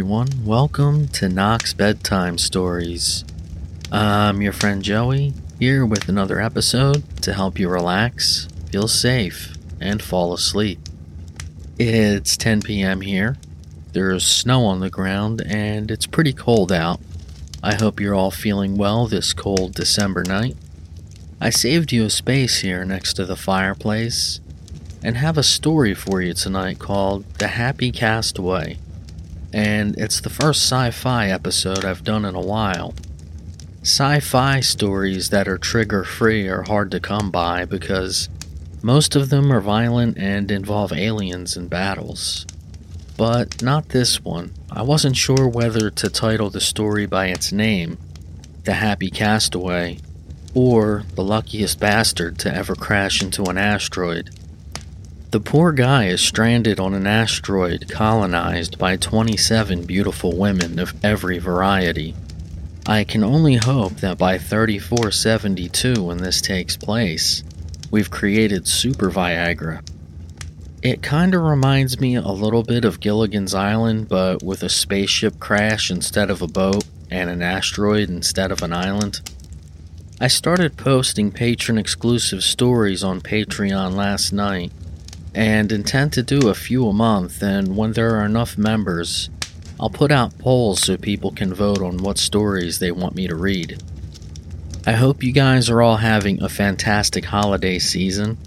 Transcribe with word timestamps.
Everyone. 0.00 0.46
Welcome 0.46 1.08
to 1.08 1.28
Knox 1.28 1.74
Bedtime 1.74 2.38
Stories. 2.38 3.22
I'm 3.92 4.40
your 4.40 4.54
friend 4.54 4.82
Joey, 4.82 5.34
here 5.58 5.84
with 5.84 6.08
another 6.08 6.40
episode 6.40 7.04
to 7.20 7.34
help 7.34 7.58
you 7.58 7.68
relax, 7.68 8.48
feel 8.72 8.88
safe, 8.88 9.52
and 9.78 10.02
fall 10.02 10.32
asleep. 10.32 10.78
It's 11.78 12.38
10 12.38 12.62
p.m. 12.62 13.02
here. 13.02 13.36
There's 13.92 14.24
snow 14.24 14.64
on 14.64 14.80
the 14.80 14.88
ground, 14.88 15.42
and 15.44 15.90
it's 15.90 16.06
pretty 16.06 16.32
cold 16.32 16.72
out. 16.72 16.98
I 17.62 17.74
hope 17.74 18.00
you're 18.00 18.14
all 18.14 18.30
feeling 18.30 18.78
well 18.78 19.06
this 19.06 19.34
cold 19.34 19.74
December 19.74 20.24
night. 20.24 20.56
I 21.42 21.50
saved 21.50 21.92
you 21.92 22.06
a 22.06 22.10
space 22.10 22.60
here 22.60 22.86
next 22.86 23.12
to 23.14 23.26
the 23.26 23.36
fireplace 23.36 24.40
and 25.04 25.18
have 25.18 25.36
a 25.36 25.42
story 25.42 25.92
for 25.92 26.22
you 26.22 26.32
tonight 26.32 26.78
called 26.78 27.26
The 27.34 27.48
Happy 27.48 27.92
Castaway 27.92 28.78
and 29.52 29.96
it's 29.98 30.20
the 30.20 30.30
first 30.30 30.62
sci 30.62 30.90
fi 30.90 31.28
episode 31.28 31.84
I've 31.84 32.04
done 32.04 32.24
in 32.24 32.34
a 32.34 32.40
while. 32.40 32.94
Sci 33.82 34.20
fi 34.20 34.60
stories 34.60 35.30
that 35.30 35.48
are 35.48 35.58
trigger 35.58 36.04
free 36.04 36.48
are 36.48 36.62
hard 36.62 36.90
to 36.90 37.00
come 37.00 37.30
by 37.30 37.64
because 37.64 38.28
most 38.82 39.16
of 39.16 39.30
them 39.30 39.52
are 39.52 39.60
violent 39.60 40.18
and 40.18 40.50
involve 40.50 40.92
aliens 40.92 41.56
and 41.56 41.68
battles. 41.68 42.46
But 43.16 43.62
not 43.62 43.90
this 43.90 44.24
one. 44.24 44.52
I 44.70 44.82
wasn't 44.82 45.16
sure 45.16 45.46
whether 45.48 45.90
to 45.90 46.08
title 46.08 46.48
the 46.50 46.60
story 46.60 47.06
by 47.06 47.26
its 47.26 47.52
name, 47.52 47.98
The 48.64 48.74
Happy 48.74 49.10
Castaway, 49.10 49.98
or 50.54 51.04
The 51.14 51.24
Luckiest 51.24 51.78
Bastard 51.78 52.38
to 52.40 52.54
Ever 52.54 52.74
Crash 52.74 53.22
into 53.22 53.44
an 53.44 53.58
Asteroid. 53.58 54.30
The 55.30 55.38
poor 55.38 55.70
guy 55.70 56.06
is 56.06 56.20
stranded 56.20 56.80
on 56.80 56.92
an 56.92 57.06
asteroid 57.06 57.88
colonized 57.88 58.78
by 58.78 58.96
27 58.96 59.84
beautiful 59.84 60.36
women 60.36 60.80
of 60.80 60.92
every 61.04 61.38
variety. 61.38 62.16
I 62.84 63.04
can 63.04 63.22
only 63.22 63.54
hope 63.54 63.98
that 63.98 64.18
by 64.18 64.38
3472, 64.38 66.02
when 66.02 66.18
this 66.18 66.40
takes 66.40 66.76
place, 66.76 67.44
we've 67.92 68.10
created 68.10 68.66
Super 68.66 69.08
Viagra. 69.08 69.88
It 70.82 71.00
kinda 71.00 71.38
reminds 71.38 72.00
me 72.00 72.16
a 72.16 72.22
little 72.22 72.64
bit 72.64 72.84
of 72.84 72.98
Gilligan's 72.98 73.54
Island, 73.54 74.08
but 74.08 74.42
with 74.42 74.64
a 74.64 74.68
spaceship 74.68 75.38
crash 75.38 75.92
instead 75.92 76.30
of 76.30 76.42
a 76.42 76.48
boat 76.48 76.82
and 77.08 77.30
an 77.30 77.40
asteroid 77.40 78.08
instead 78.08 78.50
of 78.50 78.64
an 78.64 78.72
island. 78.72 79.20
I 80.20 80.26
started 80.26 80.76
posting 80.76 81.30
patron 81.30 81.78
exclusive 81.78 82.42
stories 82.42 83.04
on 83.04 83.20
Patreon 83.20 83.94
last 83.94 84.32
night 84.32 84.72
and 85.34 85.70
intend 85.70 86.12
to 86.14 86.22
do 86.22 86.48
a 86.48 86.54
few 86.54 86.88
a 86.88 86.92
month. 86.92 87.42
And 87.42 87.76
when 87.76 87.92
there 87.92 88.16
are 88.16 88.24
enough 88.24 88.58
members, 88.58 89.30
I'll 89.78 89.90
put 89.90 90.12
out 90.12 90.38
polls 90.38 90.82
so 90.82 90.96
people 90.96 91.30
can 91.30 91.54
vote 91.54 91.80
on 91.82 91.98
what 91.98 92.18
stories 92.18 92.78
they 92.78 92.92
want 92.92 93.14
me 93.14 93.26
to 93.28 93.34
read. 93.34 93.82
I 94.86 94.92
hope 94.92 95.22
you 95.22 95.32
guys 95.32 95.70
are 95.70 95.82
all 95.82 95.96
having 95.96 96.42
a 96.42 96.48
fantastic 96.48 97.24
holiday 97.26 97.78
season. 97.78 98.38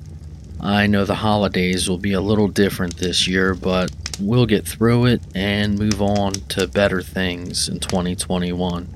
I 0.60 0.88
know 0.88 1.06
the 1.06 1.16
holidays 1.16 1.90
will 1.90 1.98
be 1.98 2.14
a 2.14 2.22
little 2.22 2.48
different 2.48 2.98
this 2.98 3.28
year, 3.28 3.54
but 3.54 3.92
we'll 4.20 4.46
get 4.46 4.68
through 4.68 5.06
it 5.06 5.22
and 5.36 5.78
move 5.78 6.02
on 6.02 6.34
to 6.50 6.68
better 6.68 7.02
things 7.02 7.68
in 7.68 7.80
2021. 7.80 8.88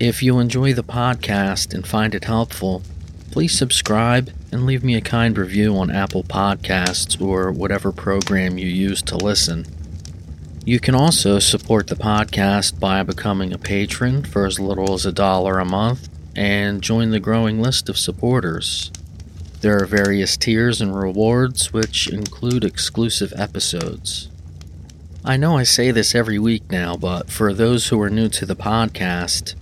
If 0.00 0.22
you 0.22 0.38
enjoy 0.38 0.74
the 0.74 0.82
podcast 0.82 1.72
and 1.74 1.86
find 1.86 2.14
it 2.14 2.24
helpful, 2.24 2.82
please 3.30 3.56
subscribe 3.56 4.30
and 4.54 4.66
leave 4.66 4.84
me 4.84 4.94
a 4.94 5.00
kind 5.00 5.36
review 5.36 5.76
on 5.76 5.90
Apple 5.90 6.22
Podcasts 6.22 7.20
or 7.20 7.50
whatever 7.50 7.90
program 7.90 8.56
you 8.56 8.68
use 8.68 9.02
to 9.02 9.16
listen. 9.16 9.66
You 10.64 10.78
can 10.78 10.94
also 10.94 11.40
support 11.40 11.88
the 11.88 11.96
podcast 11.96 12.78
by 12.78 13.02
becoming 13.02 13.52
a 13.52 13.58
patron 13.58 14.22
for 14.22 14.46
as 14.46 14.60
little 14.60 14.94
as 14.94 15.04
a 15.04 15.10
dollar 15.10 15.58
a 15.58 15.64
month 15.64 16.08
and 16.36 16.80
join 16.80 17.10
the 17.10 17.18
growing 17.18 17.60
list 17.60 17.88
of 17.88 17.98
supporters. 17.98 18.92
There 19.60 19.82
are 19.82 19.86
various 19.86 20.36
tiers 20.36 20.80
and 20.80 20.96
rewards, 20.96 21.72
which 21.72 22.06
include 22.06 22.62
exclusive 22.62 23.32
episodes. 23.36 24.30
I 25.24 25.36
know 25.36 25.58
I 25.58 25.64
say 25.64 25.90
this 25.90 26.14
every 26.14 26.38
week 26.38 26.70
now, 26.70 26.96
but 26.96 27.28
for 27.28 27.52
those 27.52 27.88
who 27.88 28.00
are 28.00 28.10
new 28.10 28.28
to 28.28 28.46
the 28.46 28.54
podcast, 28.54 29.56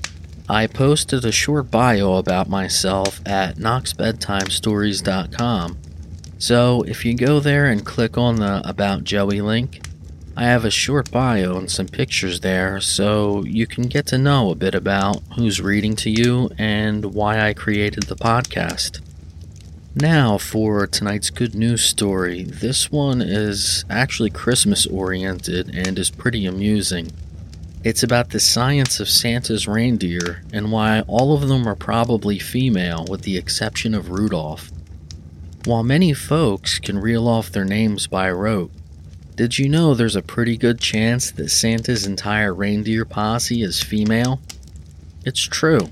I 0.49 0.67
posted 0.67 1.25
a 1.25 1.33
short 1.33 1.71
bio 1.71 2.15
about 2.15 2.49
myself 2.49 3.21
at 3.25 3.57
knoxbedtimestories.com. 3.57 5.79
So 6.39 6.83
if 6.83 7.05
you 7.05 7.15
go 7.15 7.39
there 7.39 7.67
and 7.67 7.87
click 7.87 8.19
on 8.19 8.37
the 8.37 8.69
About 8.69 9.05
Joey 9.05 9.41
link, 9.41 9.87
I 10.37 10.45
have 10.45 10.65
a 10.65 10.71
short 10.71 11.11
bio 11.11 11.57
and 11.57 11.71
some 11.71 11.87
pictures 11.87 12.41
there 12.41 12.81
so 12.81 13.45
you 13.45 13.67
can 13.67 13.85
get 13.85 14.07
to 14.07 14.19
know 14.19 14.51
a 14.51 14.57
bit 14.57 14.75
about 14.75 15.23
who's 15.37 15.61
reading 15.61 15.95
to 15.97 16.11
you 16.11 16.51
and 16.59 17.15
why 17.15 17.47
I 17.47 17.55
created 17.55 18.05
the 18.05 18.17
podcast. 18.17 19.01
Now, 19.95 20.39
for 20.39 20.87
tonight's 20.87 21.29
good 21.29 21.55
news 21.55 21.85
story. 21.85 22.45
This 22.45 22.91
one 22.91 23.21
is 23.21 23.85
actually 23.91 24.31
Christmas 24.31 24.87
oriented 24.87 25.75
and 25.75 25.99
is 25.99 26.11
pretty 26.11 26.47
amusing. 26.47 27.13
It's 27.85 28.05
about 28.05 28.31
the 28.31 28.39
science 28.39 29.01
of 29.01 29.09
Santa's 29.09 29.67
reindeer 29.67 30.43
and 30.53 30.71
why 30.71 31.01
all 31.09 31.35
of 31.35 31.49
them 31.49 31.67
are 31.67 31.75
probably 31.75 32.39
female, 32.39 33.05
with 33.11 33.23
the 33.23 33.37
exception 33.37 33.93
of 33.93 34.11
Rudolph. 34.11 34.71
While 35.65 35.83
many 35.83 36.13
folks 36.13 36.79
can 36.79 36.99
reel 36.99 37.27
off 37.27 37.51
their 37.51 37.65
names 37.65 38.07
by 38.07 38.31
rote, 38.31 38.71
did 39.35 39.59
you 39.59 39.69
know 39.69 39.95
there's 39.95 40.15
a 40.15 40.23
pretty 40.23 40.57
good 40.57 40.79
chance 40.79 41.33
that 41.33 41.49
Santa's 41.49 42.07
entire 42.07 42.55
reindeer 42.55 43.05
posse 43.05 43.63
is 43.63 43.83
female? 43.83 44.41
It's 45.25 45.43
true. 45.43 45.89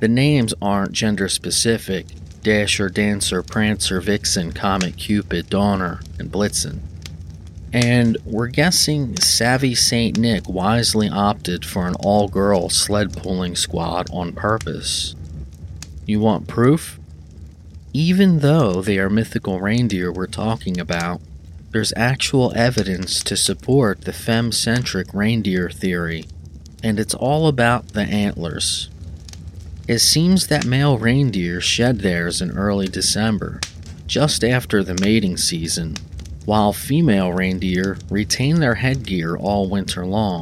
The 0.00 0.08
names 0.08 0.52
aren't 0.60 0.92
gender 0.92 1.28
specific 1.28 2.06
Dasher, 2.42 2.88
Dancer, 2.88 3.42
Prancer, 3.42 4.00
Vixen, 4.00 4.52
Comet, 4.52 4.96
Cupid, 4.96 5.48
Donner, 5.48 6.00
and 6.18 6.32
Blitzen. 6.32 6.80
And 7.72 8.16
we're 8.24 8.48
guessing 8.48 9.16
Savvy 9.18 9.74
St. 9.74 10.16
Nick 10.16 10.48
wisely 10.48 11.08
opted 11.08 11.66
for 11.66 11.86
an 11.86 11.94
all 12.00 12.28
girl 12.28 12.70
sled 12.70 13.12
pulling 13.12 13.56
squad 13.56 14.08
on 14.10 14.32
purpose. 14.32 15.14
You 16.06 16.20
want 16.20 16.48
proof? 16.48 16.98
Even 17.92 18.38
though 18.38 18.80
they 18.80 18.98
are 18.98 19.10
mythical 19.10 19.60
reindeer 19.60 20.10
we're 20.10 20.26
talking 20.26 20.80
about, 20.80 21.20
there's 21.70 21.92
actual 21.96 22.52
evidence 22.56 23.22
to 23.24 23.36
support 23.36 24.02
the 24.02 24.12
fem 24.14 24.52
centric 24.52 25.12
reindeer 25.12 25.68
theory, 25.68 26.24
and 26.82 26.98
it's 26.98 27.14
all 27.14 27.48
about 27.48 27.88
the 27.88 28.02
antlers. 28.02 28.88
It 29.86 29.98
seems 29.98 30.46
that 30.46 30.64
male 30.64 30.96
reindeer 30.96 31.60
shed 31.60 32.00
theirs 32.00 32.40
in 32.40 32.52
early 32.52 32.86
December, 32.88 33.60
just 34.06 34.42
after 34.42 34.82
the 34.82 34.98
mating 35.02 35.36
season, 35.36 35.96
while 36.48 36.72
female 36.72 37.30
reindeer 37.30 37.98
retain 38.08 38.58
their 38.58 38.76
headgear 38.76 39.36
all 39.36 39.68
winter 39.68 40.06
long. 40.06 40.40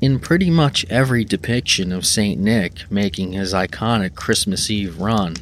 In 0.00 0.20
pretty 0.20 0.50
much 0.50 0.86
every 0.88 1.24
depiction 1.24 1.90
of 1.90 2.06
St. 2.06 2.40
Nick 2.40 2.88
making 2.92 3.32
his 3.32 3.52
iconic 3.52 4.14
Christmas 4.14 4.70
Eve 4.70 5.00
run, 5.00 5.34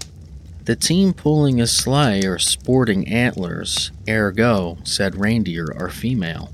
the 0.64 0.74
team 0.74 1.12
pulling 1.12 1.60
a 1.60 1.66
sleigh 1.66 2.24
are 2.24 2.38
sporting 2.38 3.08
antlers, 3.08 3.90
ergo, 4.08 4.78
said 4.84 5.16
reindeer 5.16 5.70
are 5.76 5.90
female. 5.90 6.50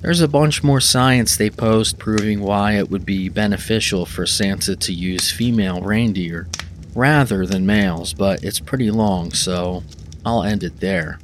There's 0.00 0.22
a 0.22 0.26
bunch 0.26 0.64
more 0.64 0.80
science 0.80 1.36
they 1.36 1.50
post 1.50 1.98
proving 1.98 2.40
why 2.40 2.78
it 2.78 2.90
would 2.90 3.04
be 3.04 3.28
beneficial 3.28 4.06
for 4.06 4.24
Santa 4.24 4.76
to 4.76 4.94
use 4.94 5.30
female 5.30 5.82
reindeer 5.82 6.48
rather 6.94 7.44
than 7.44 7.66
males, 7.66 8.14
but 8.14 8.42
it's 8.42 8.60
pretty 8.60 8.90
long, 8.90 9.34
so 9.34 9.82
I'll 10.24 10.42
end 10.42 10.64
it 10.64 10.80
there. 10.80 11.18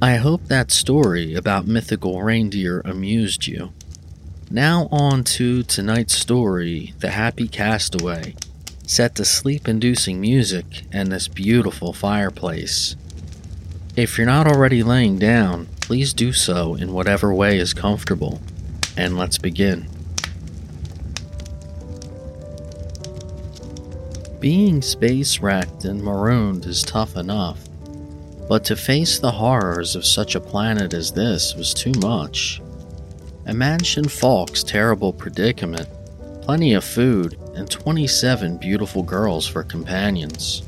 I 0.00 0.14
hope 0.14 0.44
that 0.44 0.70
story 0.70 1.34
about 1.34 1.66
mythical 1.66 2.22
reindeer 2.22 2.82
amused 2.84 3.48
you. 3.48 3.72
Now, 4.48 4.86
on 4.92 5.24
to 5.24 5.64
tonight's 5.64 6.14
story 6.14 6.94
The 7.00 7.10
Happy 7.10 7.48
Castaway, 7.48 8.36
set 8.86 9.16
to 9.16 9.24
sleep 9.24 9.66
inducing 9.66 10.20
music 10.20 10.84
and 10.92 11.10
this 11.10 11.26
beautiful 11.26 11.92
fireplace. 11.92 12.94
If 13.96 14.16
you're 14.16 14.26
not 14.28 14.46
already 14.46 14.84
laying 14.84 15.18
down, 15.18 15.66
please 15.80 16.14
do 16.14 16.32
so 16.32 16.76
in 16.76 16.92
whatever 16.92 17.34
way 17.34 17.58
is 17.58 17.74
comfortable, 17.74 18.40
and 18.96 19.18
let's 19.18 19.38
begin. 19.38 19.88
Being 24.38 24.80
space 24.80 25.40
wrecked 25.40 25.84
and 25.84 26.04
marooned 26.04 26.66
is 26.66 26.84
tough 26.84 27.16
enough. 27.16 27.67
But 28.48 28.64
to 28.64 28.76
face 28.76 29.18
the 29.18 29.32
horrors 29.32 29.94
of 29.94 30.06
such 30.06 30.34
a 30.34 30.40
planet 30.40 30.94
as 30.94 31.12
this 31.12 31.54
was 31.54 31.74
too 31.74 31.92
much. 32.00 32.62
Imagine 33.46 34.08
Fawkes' 34.08 34.62
terrible 34.62 35.12
predicament 35.12 35.88
plenty 36.48 36.72
of 36.72 36.82
food, 36.82 37.38
and 37.56 37.70
27 37.70 38.56
beautiful 38.56 39.02
girls 39.02 39.46
for 39.46 39.62
companions. 39.62 40.62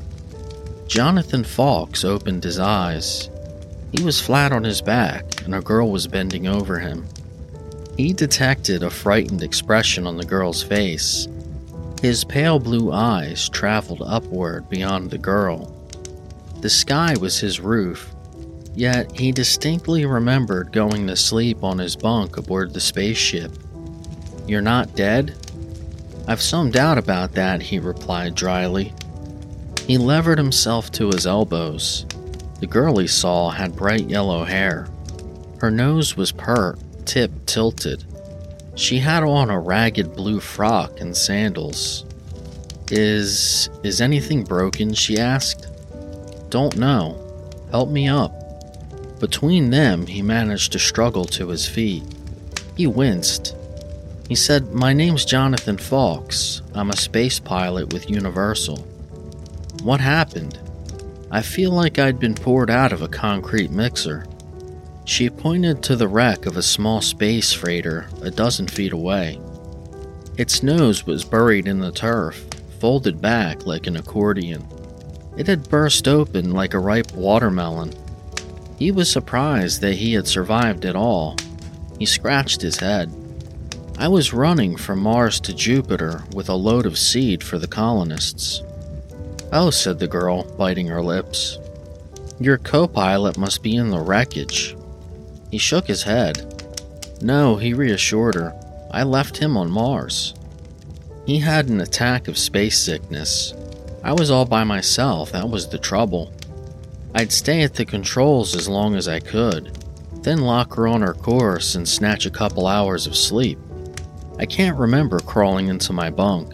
Jonathan 0.85 1.43
Fawkes 1.43 2.05
opened 2.05 2.43
his 2.43 2.59
eyes. 2.59 3.31
He 3.91 4.03
was 4.03 4.21
flat 4.21 4.51
on 4.51 4.63
his 4.63 4.79
back, 4.79 5.43
and 5.43 5.55
a 5.55 5.59
girl 5.59 5.89
was 5.89 6.05
bending 6.05 6.45
over 6.45 6.77
him. 6.77 7.07
He 7.97 8.13
detected 8.13 8.83
a 8.83 8.91
frightened 8.91 9.41
expression 9.41 10.05
on 10.05 10.17
the 10.17 10.23
girl's 10.23 10.61
face. 10.61 11.27
His 11.99 12.23
pale 12.23 12.59
blue 12.59 12.91
eyes 12.91 13.49
traveled 13.49 14.03
upward 14.05 14.69
beyond 14.69 15.09
the 15.09 15.17
girl. 15.17 15.70
The 16.61 16.69
sky 16.69 17.15
was 17.19 17.39
his 17.39 17.59
roof, 17.59 18.13
yet 18.75 19.11
he 19.17 19.31
distinctly 19.31 20.05
remembered 20.05 20.71
going 20.71 21.07
to 21.07 21.15
sleep 21.15 21.63
on 21.63 21.79
his 21.79 21.95
bunk 21.95 22.37
aboard 22.37 22.73
the 22.73 22.79
spaceship. 22.79 23.51
You're 24.47 24.61
not 24.61 24.95
dead? 24.95 25.35
I've 26.27 26.41
some 26.41 26.69
doubt 26.69 26.99
about 26.99 27.31
that, 27.33 27.63
he 27.63 27.79
replied 27.79 28.35
dryly. 28.35 28.93
He 29.87 29.97
levered 29.97 30.37
himself 30.37 30.91
to 30.93 31.07
his 31.07 31.25
elbows. 31.25 32.05
The 32.59 32.67
girl 32.67 32.97
he 32.99 33.07
saw 33.07 33.49
had 33.49 33.75
bright 33.75 34.07
yellow 34.07 34.43
hair. 34.43 34.87
Her 35.59 35.71
nose 35.71 36.15
was 36.15 36.31
pert, 36.31 36.77
tip 37.05 37.31
tilted. 37.47 38.05
She 38.75 38.99
had 38.99 39.23
on 39.23 39.49
a 39.49 39.59
ragged 39.59 40.15
blue 40.15 40.39
frock 40.39 40.99
and 40.99 41.17
sandals. 41.17 42.05
Is. 42.91 43.69
is 43.83 43.99
anything 43.99 44.43
broken? 44.43 44.93
she 44.93 45.17
asked. 45.17 45.70
Don't 46.51 46.75
know. 46.75 47.17
Help 47.71 47.89
me 47.89 48.09
up. 48.09 48.33
Between 49.21 49.69
them, 49.69 50.05
he 50.05 50.21
managed 50.21 50.73
to 50.73 50.79
struggle 50.79 51.23
to 51.25 51.47
his 51.47 51.65
feet. 51.65 52.03
He 52.75 52.87
winced. 52.87 53.55
He 54.27 54.35
said, 54.35 54.73
My 54.73 54.91
name's 54.91 55.23
Jonathan 55.23 55.77
Fawkes. 55.77 56.61
I'm 56.75 56.89
a 56.89 56.97
space 56.97 57.39
pilot 57.39 57.93
with 57.93 58.09
Universal. 58.09 58.77
What 59.83 60.01
happened? 60.01 60.59
I 61.31 61.41
feel 61.41 61.71
like 61.71 61.97
I'd 61.97 62.19
been 62.19 62.35
poured 62.35 62.69
out 62.69 62.91
of 62.91 63.01
a 63.01 63.07
concrete 63.07 63.71
mixer. 63.71 64.25
She 65.05 65.29
pointed 65.29 65.81
to 65.83 65.95
the 65.95 66.09
wreck 66.09 66.45
of 66.45 66.57
a 66.57 66.61
small 66.61 66.99
space 66.99 67.53
freighter 67.53 68.09
a 68.21 68.29
dozen 68.29 68.67
feet 68.67 68.91
away. 68.91 69.39
Its 70.37 70.63
nose 70.63 71.05
was 71.05 71.23
buried 71.23 71.67
in 71.67 71.79
the 71.79 71.93
turf, 71.93 72.45
folded 72.79 73.21
back 73.21 73.65
like 73.65 73.87
an 73.87 73.95
accordion. 73.95 74.67
It 75.37 75.47
had 75.47 75.69
burst 75.69 76.07
open 76.07 76.51
like 76.51 76.73
a 76.73 76.79
ripe 76.79 77.13
watermelon. 77.13 77.93
He 78.77 78.91
was 78.91 79.09
surprised 79.09 79.81
that 79.81 79.95
he 79.95 80.13
had 80.13 80.27
survived 80.27 80.85
at 80.85 80.95
all. 80.95 81.35
He 81.99 82.05
scratched 82.05 82.61
his 82.61 82.79
head. 82.79 83.13
I 83.97 84.07
was 84.07 84.33
running 84.33 84.75
from 84.75 84.99
Mars 84.99 85.39
to 85.41 85.53
Jupiter 85.53 86.23
with 86.33 86.49
a 86.49 86.55
load 86.55 86.85
of 86.85 86.97
seed 86.97 87.43
for 87.43 87.59
the 87.59 87.67
colonists. 87.67 88.63
Oh, 89.51 89.69
said 89.69 89.99
the 89.99 90.07
girl, 90.07 90.43
biting 90.57 90.87
her 90.87 91.01
lips. 91.01 91.59
Your 92.39 92.57
co 92.57 92.87
pilot 92.87 93.37
must 93.37 93.61
be 93.61 93.75
in 93.75 93.91
the 93.91 93.99
wreckage. 93.99 94.75
He 95.51 95.59
shook 95.59 95.85
his 95.85 96.03
head. 96.03 96.65
No, 97.21 97.57
he 97.57 97.73
reassured 97.73 98.33
her. 98.33 98.53
I 98.89 99.03
left 99.03 99.37
him 99.37 99.55
on 99.55 99.69
Mars. 99.69 100.33
He 101.27 101.37
had 101.37 101.69
an 101.69 101.81
attack 101.81 102.27
of 102.27 102.37
space 102.37 102.79
sickness. 102.79 103.53
I 104.03 104.13
was 104.13 104.31
all 104.31 104.45
by 104.45 104.63
myself, 104.63 105.31
that 105.31 105.49
was 105.49 105.69
the 105.69 105.77
trouble. 105.77 106.33
I'd 107.13 107.31
stay 107.31 107.61
at 107.61 107.75
the 107.75 107.85
controls 107.85 108.55
as 108.55 108.67
long 108.67 108.95
as 108.95 109.07
I 109.07 109.19
could, 109.19 109.77
then 110.23 110.41
lock 110.41 110.73
her 110.75 110.87
on 110.87 111.01
her 111.01 111.13
course 111.13 111.75
and 111.75 111.87
snatch 111.87 112.25
a 112.25 112.31
couple 112.31 112.67
hours 112.67 113.05
of 113.05 113.15
sleep. 113.15 113.59
I 114.39 114.45
can't 114.45 114.77
remember 114.77 115.19
crawling 115.19 115.67
into 115.67 115.93
my 115.93 116.09
bunk. 116.09 116.53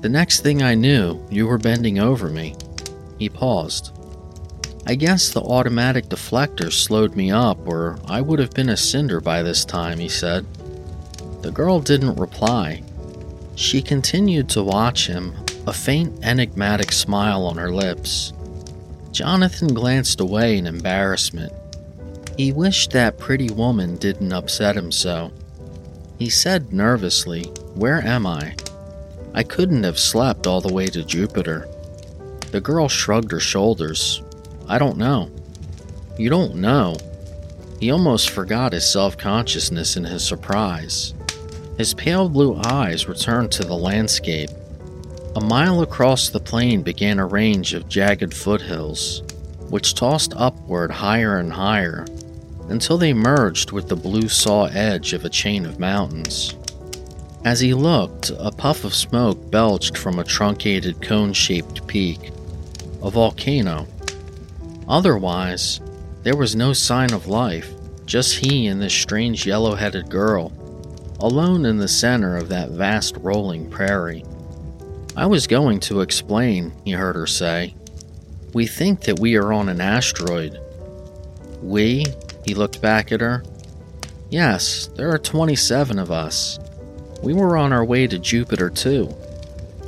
The 0.00 0.08
next 0.08 0.40
thing 0.40 0.62
I 0.62 0.74
knew, 0.74 1.24
you 1.30 1.46
were 1.46 1.58
bending 1.58 1.98
over 1.98 2.28
me. 2.28 2.56
He 3.18 3.28
paused. 3.28 3.92
I 4.86 4.94
guess 4.94 5.30
the 5.30 5.42
automatic 5.42 6.06
deflector 6.06 6.72
slowed 6.72 7.14
me 7.14 7.30
up, 7.30 7.58
or 7.68 7.98
I 8.06 8.20
would 8.22 8.38
have 8.38 8.54
been 8.54 8.70
a 8.70 8.76
cinder 8.76 9.20
by 9.20 9.42
this 9.42 9.64
time, 9.64 9.98
he 9.98 10.08
said. 10.08 10.46
The 11.42 11.52
girl 11.52 11.80
didn't 11.80 12.16
reply. 12.16 12.82
She 13.54 13.82
continued 13.82 14.48
to 14.50 14.62
watch 14.64 15.06
him, 15.06 15.34
a 15.66 15.72
faint, 15.72 16.24
enigmatic 16.24 16.92
smile 16.92 17.44
on 17.44 17.56
her 17.56 17.70
lips. 17.70 18.32
Jonathan 19.12 19.74
glanced 19.74 20.20
away 20.20 20.56
in 20.56 20.66
embarrassment. 20.66 21.52
He 22.36 22.52
wished 22.52 22.92
that 22.92 23.18
pretty 23.18 23.50
woman 23.50 23.96
didn't 23.96 24.32
upset 24.32 24.76
him 24.76 24.90
so. 24.90 25.32
He 26.18 26.30
said 26.30 26.72
nervously, 26.72 27.44
Where 27.74 28.00
am 28.00 28.26
I? 28.26 28.54
I 29.34 29.42
couldn't 29.42 29.84
have 29.84 29.98
slept 29.98 30.46
all 30.46 30.60
the 30.60 30.72
way 30.72 30.86
to 30.86 31.04
Jupiter. 31.04 31.68
The 32.50 32.60
girl 32.60 32.88
shrugged 32.88 33.30
her 33.32 33.40
shoulders. 33.40 34.22
I 34.68 34.78
don't 34.78 34.96
know. 34.96 35.30
You 36.18 36.30
don't 36.30 36.56
know. 36.56 36.96
He 37.78 37.90
almost 37.90 38.30
forgot 38.30 38.72
his 38.72 38.90
self 38.90 39.16
consciousness 39.16 39.96
in 39.96 40.04
his 40.04 40.26
surprise. 40.26 41.14
His 41.78 41.94
pale 41.94 42.28
blue 42.28 42.60
eyes 42.64 43.08
returned 43.08 43.52
to 43.52 43.64
the 43.64 43.76
landscape. 43.76 44.50
A 45.36 45.40
mile 45.40 45.80
across 45.80 46.28
the 46.28 46.40
plain 46.40 46.82
began 46.82 47.20
a 47.20 47.26
range 47.26 47.72
of 47.72 47.88
jagged 47.88 48.34
foothills, 48.34 49.22
which 49.68 49.94
tossed 49.94 50.34
upward 50.34 50.90
higher 50.90 51.38
and 51.38 51.52
higher 51.52 52.04
until 52.68 52.98
they 52.98 53.12
merged 53.12 53.70
with 53.70 53.88
the 53.88 53.94
blue 53.94 54.28
saw 54.28 54.64
edge 54.64 55.12
of 55.12 55.24
a 55.24 55.28
chain 55.28 55.66
of 55.66 55.78
mountains. 55.78 56.56
As 57.44 57.60
he 57.60 57.74
looked, 57.74 58.32
a 58.40 58.50
puff 58.50 58.82
of 58.82 58.92
smoke 58.92 59.52
belched 59.52 59.96
from 59.96 60.18
a 60.18 60.24
truncated 60.24 61.00
cone 61.00 61.32
shaped 61.32 61.86
peak, 61.86 62.32
a 63.00 63.08
volcano. 63.08 63.86
Otherwise, 64.88 65.80
there 66.24 66.36
was 66.36 66.56
no 66.56 66.72
sign 66.72 67.12
of 67.12 67.28
life, 67.28 67.72
just 68.04 68.34
he 68.34 68.66
and 68.66 68.82
this 68.82 68.92
strange 68.92 69.46
yellow 69.46 69.76
headed 69.76 70.10
girl, 70.10 70.52
alone 71.20 71.66
in 71.66 71.78
the 71.78 71.86
center 71.86 72.36
of 72.36 72.48
that 72.48 72.70
vast 72.70 73.16
rolling 73.18 73.70
prairie. 73.70 74.24
I 75.20 75.26
was 75.26 75.46
going 75.46 75.80
to 75.80 76.00
explain, 76.00 76.72
he 76.82 76.92
heard 76.92 77.14
her 77.14 77.26
say. 77.26 77.74
We 78.54 78.66
think 78.66 79.02
that 79.02 79.20
we 79.20 79.36
are 79.36 79.52
on 79.52 79.68
an 79.68 79.78
asteroid. 79.78 80.58
We? 81.60 82.06
He 82.46 82.54
looked 82.54 82.80
back 82.80 83.12
at 83.12 83.20
her. 83.20 83.44
Yes, 84.30 84.86
there 84.96 85.12
are 85.12 85.18
27 85.18 85.98
of 85.98 86.10
us. 86.10 86.58
We 87.22 87.34
were 87.34 87.58
on 87.58 87.70
our 87.70 87.84
way 87.84 88.06
to 88.06 88.18
Jupiter 88.18 88.70
too, 88.70 89.14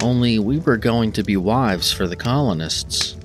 only 0.02 0.38
we 0.38 0.58
were 0.58 0.76
going 0.76 1.12
to 1.12 1.22
be 1.22 1.38
wives 1.38 1.90
for 1.90 2.06
the 2.06 2.14
colonists. 2.14 3.16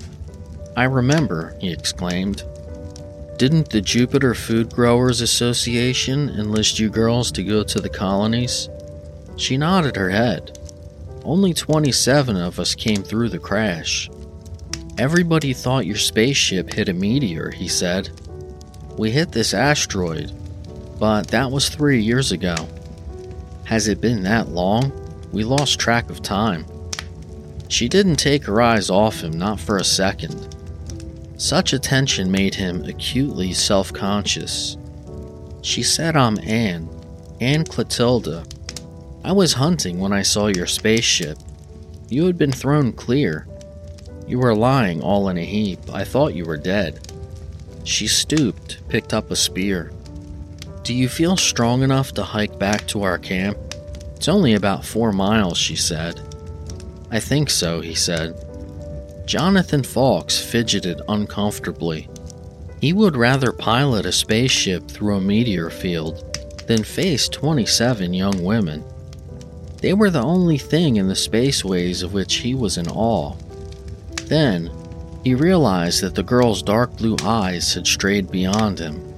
I 0.78 0.84
remember, 0.84 1.58
he 1.60 1.70
exclaimed. 1.70 2.42
Didn't 3.36 3.68
the 3.68 3.82
Jupiter 3.82 4.32
Food 4.34 4.72
Growers 4.72 5.20
Association 5.20 6.30
enlist 6.30 6.78
you 6.78 6.88
girls 6.88 7.30
to 7.32 7.44
go 7.44 7.62
to 7.64 7.80
the 7.82 7.90
colonies? 7.90 8.70
She 9.36 9.58
nodded 9.58 9.96
her 9.96 10.08
head. 10.08 10.58
Only 11.28 11.52
27 11.52 12.38
of 12.38 12.58
us 12.58 12.74
came 12.74 13.02
through 13.02 13.28
the 13.28 13.38
crash. 13.38 14.08
Everybody 14.96 15.52
thought 15.52 15.84
your 15.84 15.98
spaceship 15.98 16.72
hit 16.72 16.88
a 16.88 16.94
meteor, 16.94 17.50
he 17.50 17.68
said. 17.68 18.08
We 18.96 19.10
hit 19.10 19.30
this 19.30 19.52
asteroid, 19.52 20.32
but 20.98 21.28
that 21.28 21.50
was 21.50 21.68
three 21.68 22.00
years 22.00 22.32
ago. 22.32 22.56
Has 23.66 23.88
it 23.88 24.00
been 24.00 24.22
that 24.22 24.48
long? 24.48 24.90
We 25.30 25.44
lost 25.44 25.78
track 25.78 26.08
of 26.08 26.22
time. 26.22 26.64
She 27.68 27.90
didn't 27.90 28.16
take 28.16 28.44
her 28.44 28.62
eyes 28.62 28.88
off 28.88 29.20
him, 29.20 29.32
not 29.32 29.60
for 29.60 29.76
a 29.76 29.84
second. 29.84 30.56
Such 31.36 31.74
attention 31.74 32.30
made 32.30 32.54
him 32.54 32.84
acutely 32.84 33.52
self 33.52 33.92
conscious. 33.92 34.78
She 35.60 35.82
said, 35.82 36.16
I'm 36.16 36.38
Anne, 36.38 36.88
Anne 37.38 37.64
Clotilda. 37.64 38.46
I 39.28 39.32
was 39.32 39.52
hunting 39.52 39.98
when 39.98 40.14
I 40.14 40.22
saw 40.22 40.46
your 40.46 40.66
spaceship. 40.66 41.36
You 42.08 42.24
had 42.24 42.38
been 42.38 42.50
thrown 42.50 42.94
clear. 42.94 43.46
You 44.26 44.38
were 44.38 44.54
lying 44.54 45.02
all 45.02 45.28
in 45.28 45.36
a 45.36 45.44
heap. 45.44 45.80
I 45.92 46.02
thought 46.02 46.34
you 46.34 46.46
were 46.46 46.56
dead. 46.56 47.12
She 47.84 48.06
stooped, 48.06 48.88
picked 48.88 49.12
up 49.12 49.30
a 49.30 49.36
spear. 49.36 49.92
Do 50.82 50.94
you 50.94 51.10
feel 51.10 51.36
strong 51.36 51.82
enough 51.82 52.14
to 52.14 52.22
hike 52.22 52.58
back 52.58 52.86
to 52.86 53.02
our 53.02 53.18
camp? 53.18 53.58
It's 54.16 54.28
only 54.28 54.54
about 54.54 54.86
four 54.86 55.12
miles, 55.12 55.58
she 55.58 55.76
said. 55.76 56.18
I 57.10 57.20
think 57.20 57.50
so, 57.50 57.82
he 57.82 57.94
said. 57.94 58.34
Jonathan 59.26 59.82
Fawkes 59.82 60.40
fidgeted 60.40 61.02
uncomfortably. 61.06 62.08
He 62.80 62.94
would 62.94 63.14
rather 63.14 63.52
pilot 63.52 64.06
a 64.06 64.12
spaceship 64.12 64.88
through 64.88 65.16
a 65.16 65.20
meteor 65.20 65.68
field 65.68 66.24
than 66.66 66.82
face 66.82 67.28
27 67.28 68.14
young 68.14 68.42
women. 68.42 68.82
They 69.80 69.92
were 69.92 70.10
the 70.10 70.22
only 70.22 70.58
thing 70.58 70.96
in 70.96 71.08
the 71.08 71.14
spaceways 71.14 72.02
of 72.02 72.12
which 72.12 72.36
he 72.36 72.54
was 72.54 72.76
in 72.78 72.88
awe. 72.88 73.34
Then, 74.24 74.70
he 75.24 75.34
realized 75.34 76.02
that 76.02 76.14
the 76.14 76.22
girl's 76.22 76.62
dark 76.62 76.96
blue 76.96 77.16
eyes 77.22 77.74
had 77.74 77.86
strayed 77.86 78.30
beyond 78.30 78.78
him. 78.78 79.14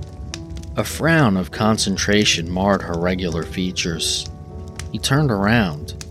A 0.77 0.85
frown 0.85 1.37
of 1.37 1.51
concentration 1.51 2.51
marred 2.51 2.83
her 2.83 2.99
regular 2.99 3.43
features. 3.43 4.29
He 4.93 4.99
turned 4.99 5.31
around. 5.31 6.05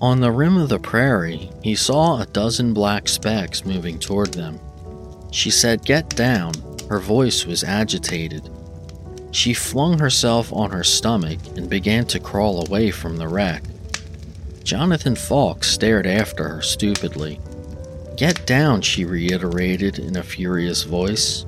On 0.00 0.20
the 0.20 0.32
rim 0.32 0.56
of 0.56 0.68
the 0.68 0.78
prairie, 0.78 1.50
he 1.62 1.74
saw 1.74 2.20
a 2.20 2.26
dozen 2.26 2.74
black 2.74 3.08
specks 3.08 3.64
moving 3.64 3.98
toward 3.98 4.34
them. 4.34 4.60
She 5.30 5.50
said, 5.50 5.84
Get 5.84 6.10
down. 6.10 6.52
Her 6.88 7.00
voice 7.00 7.46
was 7.46 7.64
agitated. 7.64 8.50
She 9.34 9.52
flung 9.52 9.98
herself 9.98 10.52
on 10.52 10.70
her 10.70 10.84
stomach 10.84 11.40
and 11.56 11.68
began 11.68 12.06
to 12.06 12.20
crawl 12.20 12.64
away 12.64 12.92
from 12.92 13.16
the 13.16 13.26
wreck. 13.26 13.64
Jonathan 14.62 15.16
Fawkes 15.16 15.72
stared 15.72 16.06
after 16.06 16.48
her 16.48 16.62
stupidly. 16.62 17.40
Get 18.16 18.46
down, 18.46 18.80
she 18.80 19.04
reiterated 19.04 19.98
in 19.98 20.16
a 20.16 20.22
furious 20.22 20.84
voice. 20.84 21.46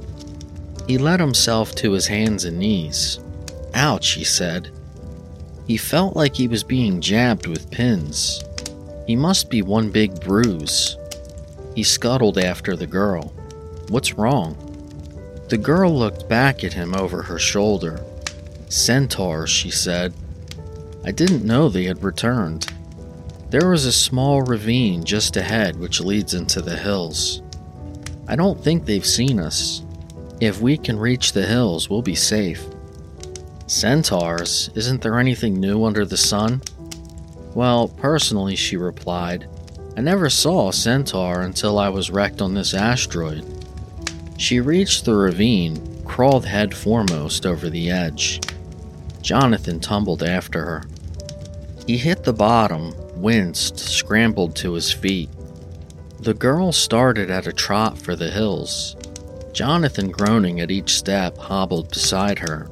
He 0.88 0.98
let 0.98 1.20
himself 1.20 1.76
to 1.76 1.92
his 1.92 2.08
hands 2.08 2.44
and 2.44 2.58
knees. 2.58 3.20
Ouch, 3.72 4.10
he 4.10 4.24
said. 4.24 4.72
He 5.68 5.76
felt 5.76 6.16
like 6.16 6.34
he 6.34 6.48
was 6.48 6.64
being 6.64 7.00
jabbed 7.00 7.46
with 7.46 7.70
pins. 7.70 8.42
He 9.06 9.14
must 9.14 9.48
be 9.48 9.62
one 9.62 9.92
big 9.92 10.20
bruise. 10.20 10.96
He 11.76 11.84
scuttled 11.84 12.36
after 12.36 12.74
the 12.74 12.88
girl. 12.88 13.32
What's 13.90 14.14
wrong? 14.14 14.56
The 15.48 15.58
girl 15.58 15.96
looked 15.96 16.28
back 16.28 16.64
at 16.64 16.72
him 16.72 16.94
over 16.94 17.22
her 17.22 17.38
shoulder. 17.38 18.04
Centaurs, 18.68 19.48
she 19.50 19.70
said. 19.70 20.12
I 21.04 21.12
didn't 21.12 21.44
know 21.44 21.68
they 21.68 21.84
had 21.84 22.02
returned. 22.02 22.72
There 23.50 23.72
is 23.72 23.86
a 23.86 23.92
small 23.92 24.42
ravine 24.42 25.04
just 25.04 25.36
ahead 25.36 25.76
which 25.76 26.00
leads 26.00 26.34
into 26.34 26.60
the 26.60 26.76
hills. 26.76 27.42
I 28.26 28.34
don't 28.34 28.62
think 28.62 28.84
they've 28.84 29.06
seen 29.06 29.38
us. 29.38 29.84
If 30.40 30.60
we 30.60 30.76
can 30.76 30.98
reach 30.98 31.32
the 31.32 31.46
hills, 31.46 31.88
we'll 31.88 32.02
be 32.02 32.16
safe. 32.16 32.64
Centaurs? 33.68 34.70
Isn't 34.74 35.00
there 35.00 35.18
anything 35.18 35.60
new 35.60 35.84
under 35.84 36.04
the 36.04 36.16
sun? 36.16 36.60
Well, 37.54 37.86
personally, 37.86 38.56
she 38.56 38.76
replied, 38.76 39.48
I 39.96 40.00
never 40.00 40.28
saw 40.28 40.68
a 40.68 40.72
centaur 40.72 41.42
until 41.42 41.78
I 41.78 41.88
was 41.88 42.10
wrecked 42.10 42.42
on 42.42 42.52
this 42.52 42.74
asteroid. 42.74 43.55
She 44.38 44.60
reached 44.60 45.04
the 45.04 45.14
ravine, 45.14 46.02
crawled 46.04 46.46
head 46.46 46.74
foremost 46.74 47.46
over 47.46 47.70
the 47.70 47.90
edge. 47.90 48.40
Jonathan 49.22 49.80
tumbled 49.80 50.22
after 50.22 50.64
her. 50.64 50.84
He 51.86 51.96
hit 51.96 52.24
the 52.24 52.32
bottom, 52.32 52.94
winced, 53.20 53.78
scrambled 53.78 54.54
to 54.56 54.74
his 54.74 54.92
feet. 54.92 55.30
The 56.20 56.34
girl 56.34 56.72
started 56.72 57.30
at 57.30 57.46
a 57.46 57.52
trot 57.52 57.98
for 57.98 58.16
the 58.16 58.30
hills. 58.30 58.96
Jonathan, 59.52 60.10
groaning 60.10 60.60
at 60.60 60.70
each 60.70 60.94
step, 60.94 61.36
hobbled 61.38 61.90
beside 61.90 62.38
her. 62.40 62.68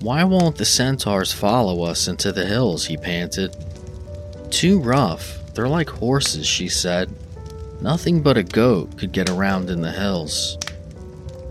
Why 0.00 0.24
won't 0.24 0.56
the 0.56 0.64
centaurs 0.64 1.32
follow 1.32 1.82
us 1.82 2.08
into 2.08 2.32
the 2.32 2.44
hills? 2.44 2.86
he 2.86 2.96
panted. 2.96 3.56
Too 4.50 4.80
rough. 4.80 5.38
They're 5.54 5.68
like 5.68 5.88
horses, 5.88 6.46
she 6.46 6.68
said. 6.68 7.10
Nothing 7.80 8.22
but 8.22 8.36
a 8.36 8.42
goat 8.42 8.98
could 8.98 9.12
get 9.12 9.30
around 9.30 9.70
in 9.70 9.80
the 9.82 9.92
hills. 9.92 10.58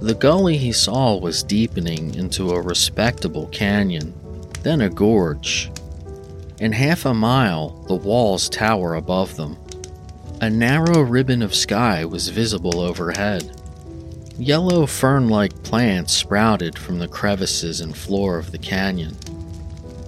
The 0.04 0.16
gully 0.16 0.58
he 0.58 0.74
saw 0.74 1.16
was 1.16 1.44
deepening 1.44 2.16
into 2.16 2.50
a 2.50 2.62
respectable 2.62 3.48
canyon, 3.54 4.14
then 4.62 4.82
a 4.82 4.90
gorge. 4.90 5.72
In 6.60 6.74
half 6.74 7.06
a 7.06 7.14
mile, 7.14 7.70
the 7.88 7.96
walls 7.96 8.50
tower 8.50 8.96
above 8.96 9.38
them. 9.38 9.56
A 10.42 10.50
narrow 10.50 11.00
ribbon 11.00 11.42
of 11.42 11.56
sky 11.56 12.04
was 12.04 12.28
visible 12.28 12.82
overhead. 12.82 13.50
Yellow 14.38 14.86
fern 14.88 15.30
like 15.30 15.64
plants 15.64 16.12
sprouted 16.12 16.78
from 16.78 17.00
the 17.00 17.08
crevices 17.08 17.80
and 17.80 17.96
floor 17.96 18.38
of 18.38 18.52
the 18.52 18.58
canyon. 18.58 19.16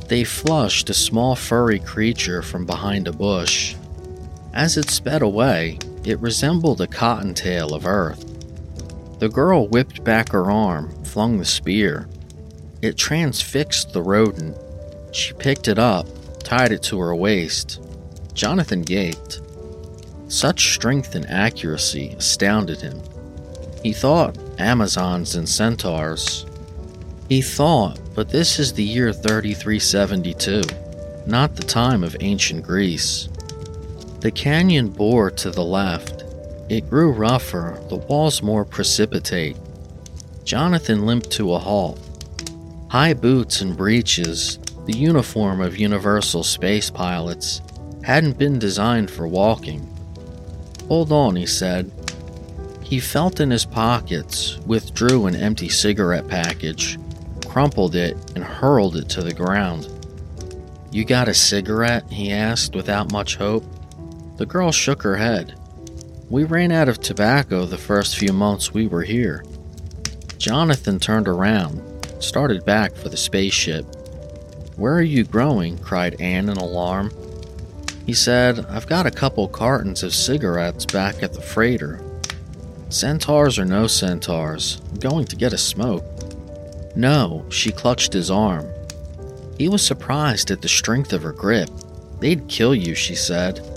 They 0.10 0.26
flushed 0.26 0.90
a 0.90 0.94
small 0.94 1.38
furry 1.38 1.80
creature 1.80 2.42
from 2.42 2.66
behind 2.66 3.08
a 3.08 3.14
bush. 3.14 3.76
As 4.54 4.76
it 4.76 4.90
sped 4.90 5.22
away, 5.22 5.80
it 6.04 6.20
resembled 6.20 6.82
a 6.82 6.88
cottontail 6.88 7.74
of 7.74 7.86
earth. 7.86 8.25
The 9.20 9.30
girl 9.30 9.68
whipped 9.68 10.04
back 10.04 10.30
her 10.30 10.52
arm, 10.52 10.92
flung 11.04 11.38
the 11.38 11.46
spear. 11.46 12.10
It 12.82 12.98
transfixed 12.98 13.94
the 13.94 14.02
rodent. 14.02 14.58
She 15.12 15.34
picked 15.34 15.68
it 15.68 15.80
up, 15.80 16.08
tied 16.44 16.72
it 16.72 16.84
to 16.84 17.00
her 17.00 17.16
waist. 17.16 17.82
Jonathan 18.34 18.82
gaped. 18.82 19.42
Such 20.28 20.74
strength 20.74 21.16
and 21.16 21.26
accuracy 21.30 22.14
astounded 22.18 22.82
him. 22.82 23.02
He 23.82 23.94
thought 23.94 24.38
Amazons 24.60 25.36
and 25.36 25.48
centaurs. 25.48 26.46
He 27.30 27.42
thought, 27.42 28.00
but 28.14 28.30
this 28.30 28.60
is 28.60 28.74
the 28.74 28.84
year 28.84 29.14
3372, 29.14 30.64
not 31.26 31.56
the 31.56 31.64
time 31.64 32.04
of 32.04 32.18
ancient 32.20 32.64
Greece. 32.64 33.30
The 34.20 34.32
canyon 34.32 34.90
bore 34.90 35.32
to 35.32 35.52
the 35.52 35.64
left. 35.64 36.25
It 36.68 36.90
grew 36.90 37.12
rougher, 37.12 37.80
the 37.90 37.98
walls 37.98 38.42
more 38.42 38.66
precipitate. 38.66 39.56
Jonathan 40.44 41.06
limped 41.06 41.30
to 41.32 41.54
a 41.54 41.60
halt. 41.60 42.00
High 42.90 43.14
boots 43.14 43.62
and 43.62 43.78
breeches, 43.78 44.58
the 44.86 44.98
uniform 44.98 45.62
of 45.62 45.78
Universal 45.78 46.44
space 46.44 46.90
pilots, 46.90 47.62
hadn't 48.04 48.38
been 48.38 48.58
designed 48.58 49.12
for 49.12 49.28
walking. 49.28 49.88
Hold 50.88 51.12
on, 51.12 51.36
he 51.36 51.46
said. 51.46 51.92
He 52.82 53.00
felt 53.00 53.40
in 53.40 53.52
his 53.52 53.66
pockets, 53.66 54.58
withdrew 54.66 55.26
an 55.26 55.36
empty 55.36 55.70
cigarette 55.70 56.28
package, 56.28 56.98
crumpled 57.48 57.96
it, 57.96 58.16
and 58.36 58.44
hurled 58.44 58.96
it 58.96 59.10
to 59.10 59.22
the 59.22 59.34
ground. 59.34 59.90
You 60.92 61.06
got 61.06 61.28
a 61.28 61.34
cigarette? 61.34 62.10
he 62.12 62.32
asked 62.32 62.76
without 62.76 63.12
much 63.12 63.36
hope. 63.36 63.66
The 64.38 64.46
girl 64.46 64.72
shook 64.72 65.02
her 65.02 65.16
head. 65.16 65.60
We 66.28 66.44
ran 66.44 66.72
out 66.72 66.90
of 66.90 67.00
tobacco 67.00 67.66
the 67.66 67.78
first 67.78 68.18
few 68.18 68.34
months 68.34 68.74
we 68.74 68.88
were 68.88 69.04
here. 69.04 69.46
Jonathan 70.40 71.00
turned 71.00 71.28
around, 71.28 71.82
started 72.20 72.66
back 72.66 72.96
for 72.96 73.10
the 73.10 73.18
spaceship. 73.18 73.86
Where 74.76 74.96
are 74.96 75.04
you 75.04 75.24
growing? 75.24 75.78
cried 75.78 76.20
Anne 76.20 76.50
in 76.50 76.58
alarm. 76.58 77.12
He 78.08 78.14
said, 78.14 78.66
I've 78.66 78.88
got 78.88 79.06
a 79.06 79.12
couple 79.12 79.48
cartons 79.48 80.02
of 80.02 80.16
cigarettes 80.16 80.86
back 80.86 81.22
at 81.22 81.34
the 81.34 81.42
freighter. 81.42 82.02
Centaurs 82.90 83.60
or 83.60 83.66
no 83.66 83.86
centaurs, 83.86 84.82
I'm 84.92 85.00
going 85.00 85.26
to 85.26 85.36
get 85.36 85.54
a 85.54 85.58
smoke. 85.60 86.04
No, 86.96 87.46
she 87.50 87.72
clutched 87.72 88.14
his 88.14 88.32
arm. 88.32 88.68
He 89.60 89.70
was 89.70 89.86
surprised 89.86 90.50
at 90.50 90.62
the 90.62 90.70
strength 90.70 91.14
of 91.14 91.22
her 91.22 91.34
grip. 91.34 91.70
They'd 92.20 92.48
kill 92.48 92.74
you, 92.74 92.96
she 92.96 93.14
said. 93.14 93.75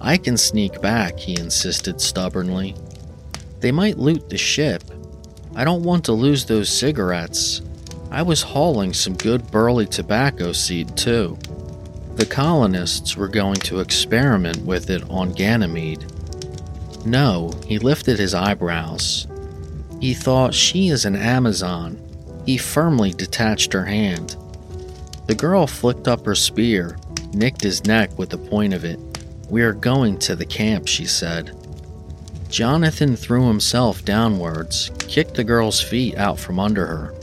I 0.00 0.16
can 0.16 0.36
sneak 0.36 0.80
back, 0.80 1.18
he 1.18 1.38
insisted 1.38 2.00
stubbornly. 2.00 2.74
They 3.60 3.72
might 3.72 3.98
loot 3.98 4.28
the 4.28 4.38
ship. 4.38 4.82
I 5.54 5.64
don't 5.64 5.82
want 5.82 6.04
to 6.04 6.12
lose 6.12 6.44
those 6.44 6.68
cigarettes. 6.68 7.62
I 8.10 8.22
was 8.22 8.42
hauling 8.42 8.92
some 8.92 9.14
good 9.14 9.50
burley 9.50 9.86
tobacco 9.86 10.52
seed, 10.52 10.96
too. 10.96 11.38
The 12.16 12.26
colonists 12.26 13.16
were 13.16 13.28
going 13.28 13.56
to 13.56 13.80
experiment 13.80 14.64
with 14.64 14.90
it 14.90 15.02
on 15.10 15.32
Ganymede. 15.32 16.06
No, 17.04 17.52
he 17.66 17.78
lifted 17.78 18.18
his 18.18 18.34
eyebrows. 18.34 19.26
He 20.00 20.14
thought 20.14 20.54
she 20.54 20.88
is 20.88 21.04
an 21.04 21.16
Amazon. 21.16 22.00
He 22.44 22.58
firmly 22.58 23.12
detached 23.12 23.72
her 23.72 23.84
hand. 23.84 24.36
The 25.26 25.34
girl 25.34 25.66
flicked 25.66 26.08
up 26.08 26.24
her 26.26 26.34
spear, 26.34 26.96
nicked 27.32 27.62
his 27.62 27.84
neck 27.84 28.16
with 28.18 28.30
the 28.30 28.38
point 28.38 28.74
of 28.74 28.84
it. 28.84 29.00
We 29.48 29.62
are 29.62 29.72
going 29.72 30.18
to 30.20 30.34
the 30.34 30.46
camp, 30.46 30.88
she 30.88 31.04
said. 31.04 31.56
Jonathan 32.48 33.16
threw 33.16 33.46
himself 33.46 34.04
downwards, 34.04 34.90
kicked 34.98 35.34
the 35.34 35.44
girl's 35.44 35.80
feet 35.80 36.16
out 36.16 36.38
from 36.38 36.58
under 36.58 36.86
her. 36.86 37.14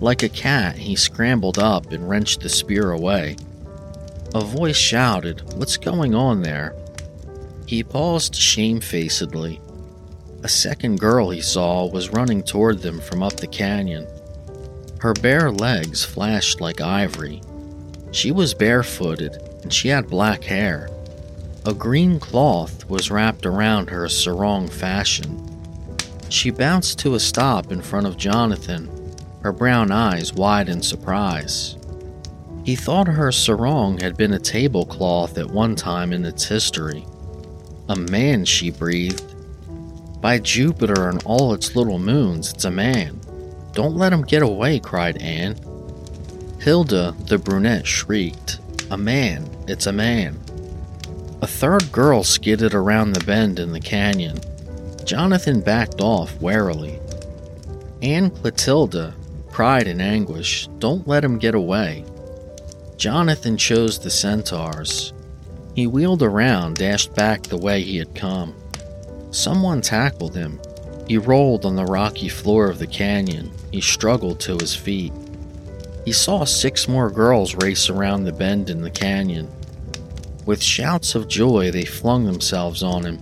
Like 0.00 0.22
a 0.22 0.28
cat, 0.28 0.76
he 0.76 0.96
scrambled 0.96 1.58
up 1.58 1.92
and 1.92 2.08
wrenched 2.08 2.40
the 2.40 2.48
spear 2.48 2.90
away. 2.90 3.36
A 4.34 4.40
voice 4.40 4.76
shouted, 4.76 5.42
What's 5.54 5.76
going 5.76 6.14
on 6.14 6.42
there? 6.42 6.74
He 7.66 7.82
paused 7.82 8.34
shamefacedly. 8.34 9.60
A 10.42 10.48
second 10.48 11.00
girl 11.00 11.30
he 11.30 11.40
saw 11.40 11.86
was 11.86 12.10
running 12.10 12.42
toward 12.42 12.80
them 12.80 13.00
from 13.00 13.22
up 13.22 13.36
the 13.36 13.46
canyon. 13.46 14.06
Her 14.98 15.14
bare 15.14 15.50
legs 15.50 16.04
flashed 16.04 16.60
like 16.60 16.80
ivory. 16.80 17.40
She 18.10 18.32
was 18.32 18.54
barefooted 18.54 19.36
and 19.62 19.72
she 19.72 19.88
had 19.88 20.10
black 20.10 20.44
hair. 20.44 20.88
A 21.66 21.72
green 21.72 22.20
cloth 22.20 22.88
was 22.90 23.10
wrapped 23.10 23.46
around 23.46 23.88
her 23.88 24.06
sarong 24.08 24.68
fashion. 24.68 25.40
She 26.28 26.50
bounced 26.50 26.98
to 26.98 27.14
a 27.14 27.20
stop 27.20 27.72
in 27.72 27.80
front 27.80 28.06
of 28.06 28.18
Jonathan 28.18 28.90
her 29.44 29.52
brown 29.52 29.92
eyes 29.92 30.32
wide 30.32 30.70
in 30.70 30.82
surprise. 30.82 31.76
He 32.64 32.76
thought 32.76 33.06
her 33.06 33.30
sarong 33.30 33.98
had 33.98 34.16
been 34.16 34.32
a 34.32 34.38
tablecloth 34.38 35.36
at 35.36 35.50
one 35.50 35.76
time 35.76 36.14
in 36.14 36.24
its 36.24 36.46
history. 36.46 37.06
A 37.90 37.96
man, 37.96 38.46
she 38.46 38.70
breathed. 38.70 39.34
By 40.22 40.38
Jupiter 40.38 41.10
and 41.10 41.22
all 41.24 41.52
its 41.52 41.76
little 41.76 41.98
moons, 41.98 42.52
it's 42.52 42.64
a 42.64 42.70
man. 42.70 43.20
Don't 43.72 43.96
let 43.96 44.12
him 44.12 44.22
get 44.22 44.42
away, 44.42 44.80
cried 44.80 45.20
Anne. 45.20 45.56
Hilda, 46.60 47.14
the 47.26 47.36
brunette, 47.36 47.86
shrieked. 47.86 48.60
A 48.90 48.96
man, 48.96 49.48
it's 49.68 49.86
a 49.86 49.92
man. 49.92 50.43
A 51.44 51.46
third 51.46 51.92
girl 51.92 52.24
skidded 52.24 52.72
around 52.72 53.12
the 53.12 53.24
bend 53.26 53.58
in 53.58 53.70
the 53.70 53.78
canyon. 53.78 54.38
Jonathan 55.04 55.60
backed 55.60 56.00
off 56.00 56.40
warily. 56.40 56.98
Anne 58.00 58.30
Clotilda, 58.30 59.14
cried 59.50 59.86
in 59.86 60.00
anguish, 60.00 60.68
Don't 60.78 61.06
let 61.06 61.22
him 61.22 61.38
get 61.38 61.54
away. 61.54 62.06
Jonathan 62.96 63.58
chose 63.58 63.98
the 63.98 64.08
centaurs. 64.08 65.12
He 65.74 65.86
wheeled 65.86 66.22
around, 66.22 66.78
dashed 66.78 67.14
back 67.14 67.42
the 67.42 67.58
way 67.58 67.82
he 67.82 67.98
had 67.98 68.14
come. 68.14 68.54
Someone 69.30 69.82
tackled 69.82 70.34
him. 70.34 70.58
He 71.06 71.18
rolled 71.18 71.66
on 71.66 71.76
the 71.76 71.84
rocky 71.84 72.30
floor 72.30 72.70
of 72.70 72.78
the 72.78 72.86
canyon. 72.86 73.50
He 73.70 73.82
struggled 73.82 74.40
to 74.40 74.56
his 74.56 74.74
feet. 74.74 75.12
He 76.06 76.12
saw 76.12 76.44
six 76.44 76.88
more 76.88 77.10
girls 77.10 77.54
race 77.54 77.90
around 77.90 78.24
the 78.24 78.32
bend 78.32 78.70
in 78.70 78.80
the 78.80 78.90
canyon. 78.90 79.54
With 80.46 80.62
shouts 80.62 81.14
of 81.14 81.28
joy, 81.28 81.70
they 81.70 81.84
flung 81.84 82.24
themselves 82.24 82.82
on 82.82 83.04
him. 83.04 83.18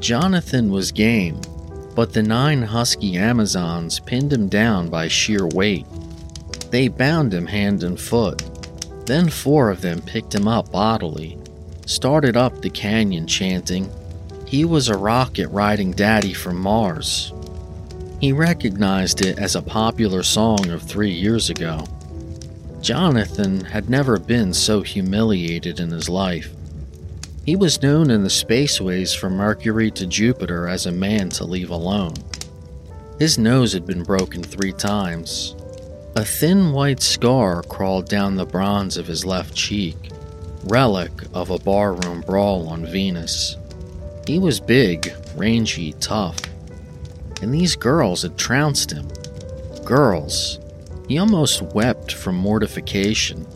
Jonathan 0.00 0.70
was 0.70 0.92
game, 0.92 1.40
but 1.94 2.12
the 2.12 2.22
nine 2.22 2.62
husky 2.62 3.16
Amazons 3.16 4.00
pinned 4.00 4.32
him 4.32 4.48
down 4.48 4.88
by 4.88 5.08
sheer 5.08 5.46
weight. 5.46 5.86
They 6.70 6.88
bound 6.88 7.32
him 7.32 7.46
hand 7.46 7.82
and 7.84 7.98
foot. 7.98 8.42
Then 9.06 9.30
four 9.30 9.70
of 9.70 9.80
them 9.80 10.02
picked 10.02 10.34
him 10.34 10.48
up 10.48 10.70
bodily, 10.72 11.38
started 11.86 12.36
up 12.36 12.60
the 12.60 12.70
canyon 12.70 13.26
chanting, 13.26 13.90
He 14.46 14.64
was 14.64 14.88
a 14.88 14.98
rocket 14.98 15.48
riding 15.48 15.92
daddy 15.92 16.32
from 16.32 16.56
Mars. 16.60 17.32
He 18.20 18.32
recognized 18.32 19.24
it 19.24 19.38
as 19.38 19.54
a 19.54 19.62
popular 19.62 20.22
song 20.22 20.70
of 20.70 20.82
three 20.82 21.12
years 21.12 21.50
ago. 21.50 21.84
Jonathan 22.86 23.64
had 23.64 23.90
never 23.90 24.16
been 24.16 24.54
so 24.54 24.80
humiliated 24.80 25.80
in 25.80 25.90
his 25.90 26.08
life. 26.08 26.54
He 27.44 27.56
was 27.56 27.82
known 27.82 28.12
in 28.12 28.22
the 28.22 28.28
spaceways 28.28 29.12
from 29.12 29.36
Mercury 29.36 29.90
to 29.90 30.06
Jupiter 30.06 30.68
as 30.68 30.86
a 30.86 30.92
man 30.92 31.30
to 31.30 31.44
leave 31.44 31.70
alone. 31.70 32.14
His 33.18 33.38
nose 33.38 33.72
had 33.72 33.86
been 33.86 34.04
broken 34.04 34.40
three 34.40 34.70
times. 34.70 35.56
A 36.14 36.24
thin 36.24 36.70
white 36.70 37.02
scar 37.02 37.64
crawled 37.64 38.08
down 38.08 38.36
the 38.36 38.46
bronze 38.46 38.96
of 38.96 39.08
his 39.08 39.24
left 39.24 39.52
cheek, 39.52 39.96
relic 40.62 41.10
of 41.34 41.50
a 41.50 41.58
barroom 41.58 42.20
brawl 42.20 42.68
on 42.68 42.86
Venus. 42.86 43.56
He 44.28 44.38
was 44.38 44.60
big, 44.60 45.12
rangy, 45.34 45.92
tough 45.94 46.38
and 47.42 47.52
these 47.52 47.74
girls 47.74 48.22
had 48.22 48.38
trounced 48.38 48.92
him. 48.92 49.08
Girls. 49.84 50.60
He 51.08 51.18
almost 51.18 51.62
wept 51.62 52.12
from 52.12 52.34
mortification. 52.36 53.46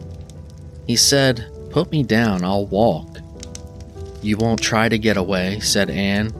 He 0.86 0.96
said, 0.96 1.46
Put 1.70 1.90
me 1.90 2.02
down, 2.02 2.44
I'll 2.44 2.66
walk. 2.66 3.18
You 4.22 4.36
won't 4.36 4.60
try 4.60 4.88
to 4.88 4.98
get 4.98 5.16
away, 5.16 5.60
said 5.60 5.90
Anne. 5.90 6.32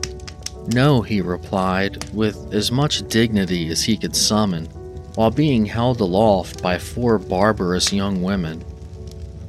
No, 0.75 1.03
he 1.03 1.21
replied, 1.21 2.13
with 2.13 2.53
as 2.53 2.71
much 2.71 3.07
dignity 3.09 3.71
as 3.71 3.83
he 3.83 3.97
could 3.97 4.15
summon, 4.15 4.67
while 5.15 5.31
being 5.31 5.67
held 5.67 6.01
aloft 6.01 6.63
by 6.63 6.79
four 6.79 7.19
barbarous 7.19 7.93
young 7.93 8.23
women. 8.23 8.65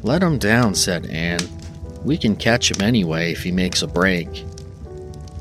Let 0.03 0.23
him 0.23 0.37
down, 0.37 0.73
said 0.73 1.05
Anne. 1.07 1.47
We 2.03 2.17
can 2.17 2.35
catch 2.35 2.71
him 2.71 2.81
anyway 2.81 3.31
if 3.31 3.43
he 3.43 3.51
makes 3.51 3.83
a 3.83 3.87
break. 3.87 4.45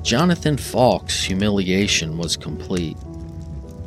Jonathan 0.03 0.57
Fawkes' 0.57 1.25
humiliation 1.25 2.19
was 2.19 2.37
complete. 2.37 2.97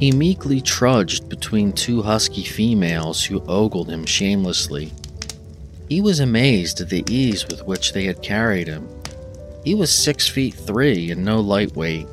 He 0.04 0.12
meekly 0.12 0.60
trudged 0.60 1.30
between 1.30 1.72
two 1.72 2.02
husky 2.02 2.44
females 2.44 3.24
who 3.24 3.42
ogled 3.48 3.90
him 3.90 4.06
shamelessly. 4.06 4.92
He 5.88 6.02
was 6.02 6.20
amazed 6.20 6.82
at 6.82 6.90
the 6.90 7.06
ease 7.10 7.48
with 7.48 7.66
which 7.66 7.94
they 7.94 8.04
had 8.04 8.22
carried 8.22 8.68
him. 8.68 8.90
He 9.64 9.74
was 9.74 9.98
six 9.98 10.28
feet 10.28 10.56
three 10.56 11.10
and 11.10 11.24
no 11.24 11.40
lightweight. 11.40 12.06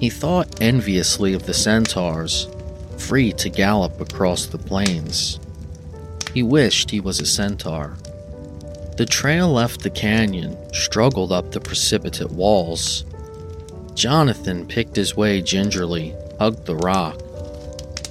He 0.00 0.10
thought 0.10 0.60
enviously 0.60 1.34
of 1.34 1.46
the 1.46 1.54
centaurs, 1.54 2.48
free 2.96 3.30
to 3.34 3.48
gallop 3.48 4.00
across 4.00 4.46
the 4.46 4.58
plains. 4.58 5.38
He 6.34 6.42
wished 6.42 6.90
he 6.90 6.98
was 6.98 7.20
a 7.20 7.26
centaur. 7.26 7.96
The 8.96 9.06
trail 9.06 9.52
left 9.52 9.82
the 9.82 9.90
canyon, 9.90 10.56
struggled 10.74 11.30
up 11.30 11.52
the 11.52 11.60
precipitate 11.60 12.32
walls. 12.32 13.04
Jonathan 13.94 14.66
picked 14.66 14.96
his 14.96 15.16
way 15.16 15.40
gingerly, 15.40 16.12
hugged 16.38 16.66
the 16.66 16.76
rock. 16.76 17.20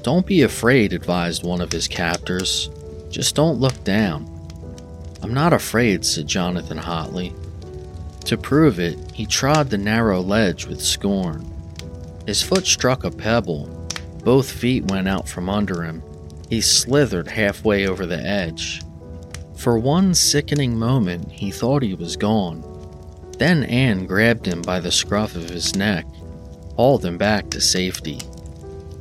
Don't 0.04 0.26
be 0.26 0.44
afraid, 0.44 0.94
advised 0.94 1.44
one 1.44 1.62
of 1.62 1.72
his 1.72 1.88
captors. 1.88 2.70
Just 3.10 3.36
don't 3.36 3.60
look 3.60 3.84
down. 3.84 4.26
I'm 5.22 5.34
not 5.34 5.54
afraid, 5.54 6.06
said 6.06 6.28
Jonathan 6.28 6.78
hotly. 6.78 7.34
To 8.26 8.38
prove 8.38 8.80
it, 8.80 8.98
he 9.14 9.26
trod 9.26 9.70
the 9.70 9.78
narrow 9.78 10.22
ledge 10.22 10.66
with 10.66 10.82
scorn. 10.82 11.50
His 12.26 12.44
foot 12.44 12.66
struck 12.66 13.04
a 13.04 13.12
pebble. 13.12 13.68
Both 14.24 14.52
feet 14.52 14.86
went 14.92 15.08
out 15.08 15.28
from 15.28 15.50
under 15.50 15.84
him. 15.84 16.04
He 16.50 16.62
slithered 16.62 17.28
halfway 17.28 17.88
over 17.88 18.06
the 18.06 18.20
edge. 18.20 18.82
For 19.56 19.80
one 19.80 20.14
sickening 20.14 20.78
moment, 20.78 21.32
he 21.32 21.52
thought 21.52 21.82
he 21.82 21.94
was 21.94 22.16
gone. 22.16 22.64
Then 23.38 23.64
Anne 23.64 24.06
grabbed 24.06 24.46
him 24.46 24.62
by 24.62 24.80
the 24.80 24.92
scruff 24.92 25.36
of 25.36 25.50
his 25.50 25.76
neck, 25.76 26.06
hauled 26.78 27.04
him 27.04 27.18
back 27.18 27.50
to 27.50 27.60
safety. 27.60 28.22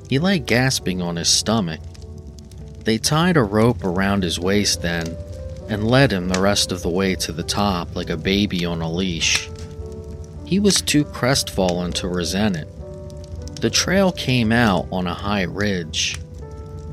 He 0.08 0.18
lay 0.18 0.40
gasping 0.40 1.00
on 1.00 1.16
his 1.16 1.28
stomach. 1.28 1.80
They 2.84 2.98
tied 2.98 3.36
a 3.36 3.44
rope 3.44 3.84
around 3.84 4.22
his 4.24 4.40
waist 4.40 4.82
then 4.82 5.16
and 5.68 5.88
led 5.88 6.12
him 6.12 6.28
the 6.28 6.40
rest 6.40 6.72
of 6.72 6.82
the 6.82 6.90
way 6.90 7.14
to 7.16 7.32
the 7.32 7.42
top 7.42 7.94
like 7.94 8.10
a 8.10 8.16
baby 8.16 8.64
on 8.64 8.80
a 8.80 8.90
leash. 8.90 9.48
He 10.44 10.58
was 10.58 10.80
too 10.80 11.04
crestfallen 11.04 11.92
to 11.94 12.08
resent 12.08 12.56
it. 12.56 12.68
The 13.60 13.70
trail 13.70 14.12
came 14.12 14.52
out 14.52 14.86
on 14.92 15.06
a 15.06 15.14
high 15.14 15.42
ridge. 15.42 16.18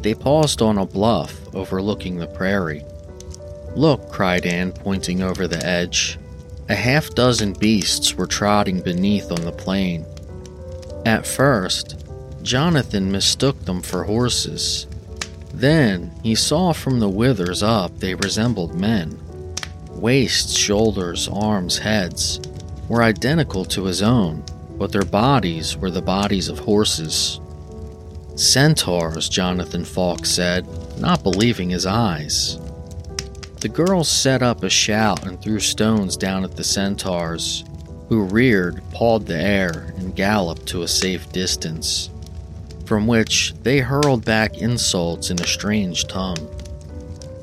They 0.02 0.14
paused 0.14 0.62
on 0.62 0.78
a 0.78 0.86
bluff 0.86 1.40
overlooking 1.56 2.18
the 2.18 2.28
prairie. 2.28 2.84
Look, 3.76 4.12
cried 4.12 4.46
Anne, 4.46 4.72
pointing 4.72 5.22
over 5.22 5.48
the 5.48 5.64
edge. 5.66 6.18
A 6.70 6.76
half 6.76 7.10
dozen 7.12 7.54
beasts 7.54 8.16
were 8.16 8.28
trotting 8.28 8.82
beneath 8.82 9.32
on 9.32 9.42
the 9.42 9.52
plain. 9.52 10.06
At 11.06 11.28
first, 11.28 12.06
Jonathan 12.44 13.12
mistook 13.12 13.66
them 13.66 13.82
for 13.82 14.04
horses. 14.04 14.88
Then 15.54 16.12
he 16.24 16.36
saw 16.36 16.74
from 16.74 17.00
the 17.00 17.10
withers 17.10 17.62
up 17.62 18.00
they 18.00 18.16
resembled 18.16 18.76
men. 18.76 19.20
Waists, 19.90 20.56
shoulders, 20.56 21.28
arms, 21.28 21.78
heads 21.78 22.40
were 22.90 23.04
identical 23.04 23.64
to 23.66 23.86
his 23.86 24.02
own, 24.02 24.44
but 24.78 24.92
their 24.92 25.06
bodies 25.06 25.78
were 25.78 25.92
the 25.92 26.02
bodies 26.02 26.50
of 26.50 26.60
horses. 26.60 27.40
Centaurs, 28.36 29.30
Jonathan 29.30 29.86
Fawkes 29.86 30.32
said, 30.32 30.66
not 31.00 31.24
believing 31.24 31.70
his 31.70 31.86
eyes. 31.86 32.60
The 33.62 33.70
girls 33.70 34.10
set 34.10 34.42
up 34.42 34.64
a 34.64 34.70
shout 34.70 35.26
and 35.26 35.42
threw 35.42 35.60
stones 35.60 36.18
down 36.18 36.44
at 36.44 36.56
the 36.56 36.64
centaurs, 36.64 37.64
who 38.10 38.24
reared, 38.24 38.82
pawed 38.92 39.26
the 39.26 39.38
air, 39.38 39.93
galloped 40.16 40.66
to 40.68 40.84
a 40.84 40.88
safe 40.88 41.32
distance, 41.32 42.10
from 42.86 43.08
which 43.08 43.54
they 43.64 43.80
hurled 43.80 44.26
back 44.26 44.58
insults 44.58 45.30
in 45.30 45.40
a 45.40 45.48
strange 45.48 46.08
tongue. 46.08 46.50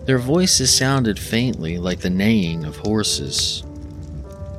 Their 0.06 0.18
voices 0.18 0.74
sounded 0.74 1.18
faintly 1.18 1.78
like 1.78 2.00
the 2.00 2.10
neighing 2.10 2.64
of 2.64 2.76
horses. 2.76 3.62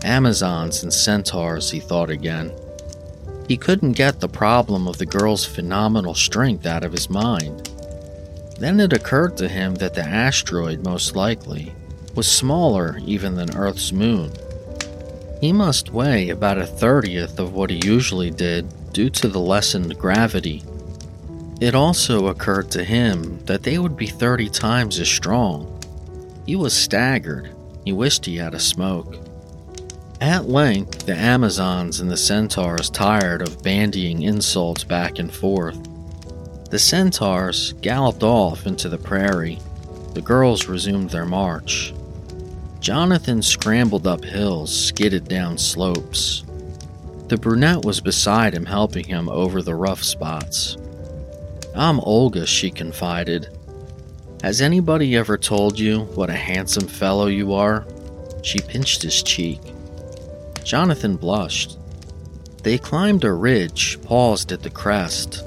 Amazons 0.04 0.84
and 0.84 0.94
centaurs, 0.94 1.70
he 1.72 1.80
thought 1.80 2.10
again. 2.10 2.52
He 3.48 3.58
couldn't 3.58 3.94
get 3.94 4.20
the 4.20 4.30
problem 4.30 4.88
of 4.88 4.98
the 4.98 5.06
girl's 5.06 5.46
phenomenal 5.46 6.16
strength 6.16 6.66
out 6.66 6.84
of 6.84 6.94
his 6.94 7.10
mind. 7.10 7.70
Then 8.60 8.80
it 8.80 8.94
occurred 8.94 9.36
to 9.38 9.50
him 9.50 9.76
that 9.76 9.94
the 9.94 10.04
asteroid, 10.04 10.84
most 10.84 11.16
likely, 11.16 11.74
was 12.16 12.28
smaller 12.32 13.00
even 13.06 13.36
than 13.36 13.56
Earth's 13.56 13.92
moon. 13.92 14.32
He 15.42 15.52
must 15.52 15.92
weigh 15.92 16.30
about 16.30 16.58
a 16.58 16.66
thirtieth 16.66 17.40
of 17.40 17.54
what 17.54 17.70
he 17.70 17.82
usually 17.84 18.32
did 18.32 18.94
due 18.94 19.10
to 19.10 19.28
the 19.28 19.40
lessened 19.40 19.98
gravity. 19.98 20.64
It 21.60 21.76
also 21.76 22.28
occurred 22.28 22.72
to 22.72 22.84
him 22.84 23.44
that 23.46 23.64
they 23.64 23.78
would 23.78 23.98
be 23.98 24.08
30 24.08 24.50
times 24.50 25.00
as 25.00 25.10
strong. 25.10 25.68
He 26.46 26.56
was 26.56 26.74
staggered. 26.74 27.50
He 27.84 27.92
wished 27.92 28.26
he 28.26 28.38
had 28.38 28.54
a 28.54 28.60
smoke. 28.60 29.18
At 30.22 30.48
length, 30.48 31.06
the 31.06 31.16
Amazons 31.16 32.00
and 32.00 32.10
the 32.10 32.18
centaurs 32.18 32.90
tired 32.90 33.42
of 33.42 33.64
bandying 33.64 34.22
insults 34.22 34.84
back 34.84 35.20
and 35.20 35.34
forth 35.34 35.78
the 36.72 36.80
centaurs 36.80 37.74
galloped 37.82 38.24
off 38.24 38.66
into 38.66 38.88
the 38.88 38.98
prairie. 38.98 39.60
The 40.14 40.22
girls 40.22 40.68
resumed 40.68 41.10
their 41.10 41.26
march. 41.26 41.94
Jonathan 42.82 43.44
scrambled 43.44 44.08
up 44.08 44.26
hills, 44.26 44.76
skidded 44.76 45.28
down 45.28 45.56
slopes. 45.56 46.44
The 47.28 47.38
brunette 47.38 47.86
was 47.86 48.02
beside 48.02 48.56
him, 48.56 48.66
helping 48.66 49.06
him 49.06 49.30
over 49.30 49.62
the 49.62 49.76
rough 49.76 50.04
spots. 50.04 50.78
I'm 51.76 52.00
Olga, 52.00 52.48
she 52.48 52.72
confided. 52.72 53.56
Has 54.42 54.62
anybody 54.62 55.16
ever 55.16 55.38
told 55.38 55.78
you 55.78 56.06
what 56.16 56.32
a 56.32 56.36
handsome 56.36 56.88
fellow 56.88 57.28
you 57.28 57.54
are? 57.54 57.86
She 58.42 58.58
pinched 58.60 59.04
his 59.04 59.22
cheek. 59.22 59.62
Jonathan 60.64 61.18
blushed. 61.18 61.78
They 62.64 62.80
climbed 62.80 63.24
a 63.24 63.32
ridge, 63.32 64.02
paused 64.02 64.52
at 64.52 64.64
the 64.64 64.72
crest. 64.72 65.44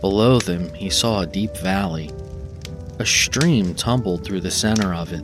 Below 0.00 0.38
them, 0.38 0.72
he 0.72 0.88
saw 0.88 1.20
a 1.20 1.26
deep 1.26 1.54
valley. 1.58 2.10
A 2.98 3.04
stream 3.04 3.74
tumbled 3.74 4.24
through 4.24 4.40
the 4.40 4.50
center 4.50 4.94
of 4.94 5.12
it. 5.12 5.22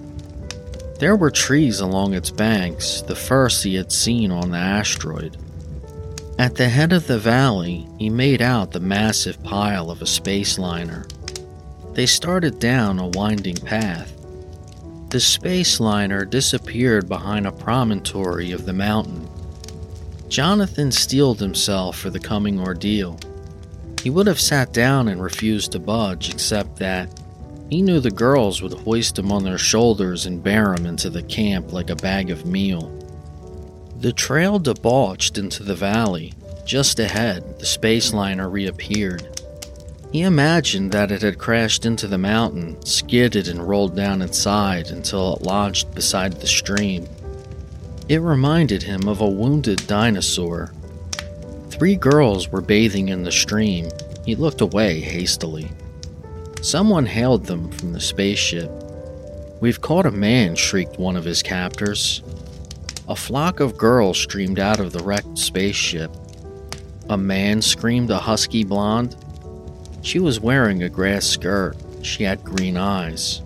There 0.98 1.16
were 1.16 1.30
trees 1.30 1.80
along 1.80 2.14
its 2.14 2.30
banks, 2.30 3.02
the 3.02 3.14
first 3.14 3.62
he 3.62 3.74
had 3.74 3.92
seen 3.92 4.30
on 4.30 4.50
the 4.50 4.58
asteroid. 4.58 5.36
At 6.38 6.54
the 6.54 6.70
head 6.70 6.92
of 6.92 7.06
the 7.06 7.18
valley, 7.18 7.86
he 7.98 8.08
made 8.08 8.40
out 8.40 8.72
the 8.72 8.80
massive 8.80 9.42
pile 9.42 9.90
of 9.90 10.00
a 10.00 10.06
space 10.06 10.58
liner. 10.58 11.06
They 11.92 12.06
started 12.06 12.58
down 12.58 12.98
a 12.98 13.08
winding 13.08 13.56
path. 13.56 14.12
The 15.10 15.20
space 15.20 15.80
liner 15.80 16.24
disappeared 16.24 17.08
behind 17.08 17.46
a 17.46 17.52
promontory 17.52 18.52
of 18.52 18.64
the 18.64 18.72
mountain. 18.72 19.28
Jonathan 20.28 20.90
steeled 20.90 21.40
himself 21.40 21.98
for 21.98 22.10
the 22.10 22.18
coming 22.18 22.58
ordeal. 22.58 23.18
He 24.02 24.10
would 24.10 24.26
have 24.26 24.40
sat 24.40 24.72
down 24.72 25.08
and 25.08 25.22
refused 25.22 25.72
to 25.72 25.78
budge, 25.78 26.30
except 26.30 26.76
that 26.76 27.08
he 27.68 27.82
knew 27.82 28.00
the 28.00 28.10
girls 28.10 28.62
would 28.62 28.72
hoist 28.72 29.18
him 29.18 29.32
on 29.32 29.42
their 29.42 29.58
shoulders 29.58 30.26
and 30.26 30.42
bear 30.42 30.74
him 30.74 30.86
into 30.86 31.10
the 31.10 31.22
camp 31.22 31.72
like 31.72 31.90
a 31.90 31.96
bag 31.96 32.30
of 32.30 32.46
meal. 32.46 32.92
The 33.98 34.12
trail 34.12 34.58
debauched 34.58 35.38
into 35.38 35.62
the 35.62 35.74
valley. 35.74 36.34
Just 36.64 37.00
ahead, 37.00 37.58
the 37.58 37.66
space 37.66 38.12
liner 38.12 38.48
reappeared. 38.48 39.40
He 40.12 40.22
imagined 40.22 40.92
that 40.92 41.10
it 41.10 41.22
had 41.22 41.38
crashed 41.38 41.84
into 41.84 42.06
the 42.06 42.18
mountain, 42.18 42.80
skidded, 42.84 43.48
and 43.48 43.66
rolled 43.66 43.96
down 43.96 44.22
its 44.22 44.38
side 44.38 44.88
until 44.88 45.34
it 45.34 45.42
lodged 45.42 45.94
beside 45.94 46.34
the 46.34 46.46
stream. 46.46 47.06
It 48.08 48.20
reminded 48.20 48.84
him 48.84 49.08
of 49.08 49.20
a 49.20 49.28
wounded 49.28 49.86
dinosaur. 49.88 50.72
Three 51.70 51.96
girls 51.96 52.48
were 52.48 52.60
bathing 52.60 53.08
in 53.08 53.24
the 53.24 53.32
stream. 53.32 53.88
He 54.24 54.36
looked 54.36 54.60
away 54.60 55.00
hastily. 55.00 55.70
Someone 56.62 57.06
hailed 57.06 57.46
them 57.46 57.70
from 57.70 57.92
the 57.92 58.00
spaceship. 58.00 58.70
We've 59.60 59.80
caught 59.80 60.06
a 60.06 60.10
man, 60.10 60.56
shrieked 60.56 60.98
one 60.98 61.16
of 61.16 61.24
his 61.24 61.42
captors. 61.42 62.22
A 63.08 63.16
flock 63.16 63.60
of 63.60 63.78
girls 63.78 64.18
streamed 64.18 64.58
out 64.58 64.80
of 64.80 64.92
the 64.92 65.02
wrecked 65.02 65.38
spaceship. 65.38 66.10
A 67.08 67.16
man 67.16 67.62
screamed 67.62 68.10
a 68.10 68.18
husky 68.18 68.64
blonde. 68.64 69.16
She 70.02 70.18
was 70.18 70.40
wearing 70.40 70.82
a 70.82 70.88
grass 70.88 71.24
skirt. 71.24 71.76
She 72.02 72.24
had 72.24 72.44
green 72.44 72.76
eyes. 72.76 73.42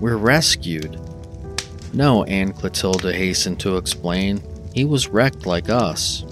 We're 0.00 0.16
rescued. 0.16 1.00
No, 1.92 2.24
Anne 2.24 2.52
Clotilda 2.52 3.12
hastened 3.12 3.60
to 3.60 3.76
explain. 3.76 4.42
He 4.74 4.84
was 4.84 5.08
wrecked 5.08 5.46
like 5.46 5.70
us. 5.70 6.24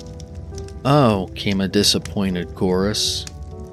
Oh, 0.85 1.31
came 1.35 1.61
a 1.61 1.69
disappointed 1.69 2.55
chorus. 2.55 3.25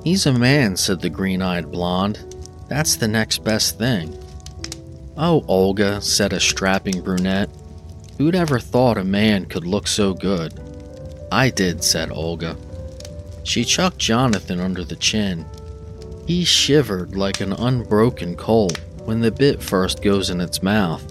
He's 0.04 0.26
a 0.26 0.34
man, 0.34 0.78
said 0.78 1.02
the 1.02 1.10
green 1.10 1.42
eyed 1.42 1.72
blonde. 1.72 2.31
That's 2.72 2.96
the 2.96 3.10
next 3.10 3.44
best 3.44 3.78
thing. 3.78 4.18
Oh, 5.18 5.44
Olga, 5.50 6.00
said 6.00 6.32
a 6.32 6.40
strapping 6.40 7.02
brunette. 7.02 7.50
Who'd 8.18 8.34
ever 8.34 8.60
thought 8.60 8.98
a 8.98 9.04
man 9.04 9.44
could 9.44 9.68
look 9.68 9.90
so 9.90 10.14
good? 10.14 10.58
I 11.34 11.50
did, 11.50 11.84
said 11.84 12.12
Olga. 12.12 12.56
She 13.44 13.66
chucked 13.66 13.98
Jonathan 13.98 14.62
under 14.62 14.86
the 14.86 14.96
chin. 14.96 15.46
He 16.26 16.46
shivered 16.46 17.14
like 17.14 17.42
an 17.42 17.52
unbroken 17.52 18.38
colt 18.38 18.80
when 19.04 19.20
the 19.20 19.32
bit 19.34 19.62
first 19.62 20.02
goes 20.02 20.30
in 20.30 20.40
its 20.40 20.64
mouth. 20.64 21.04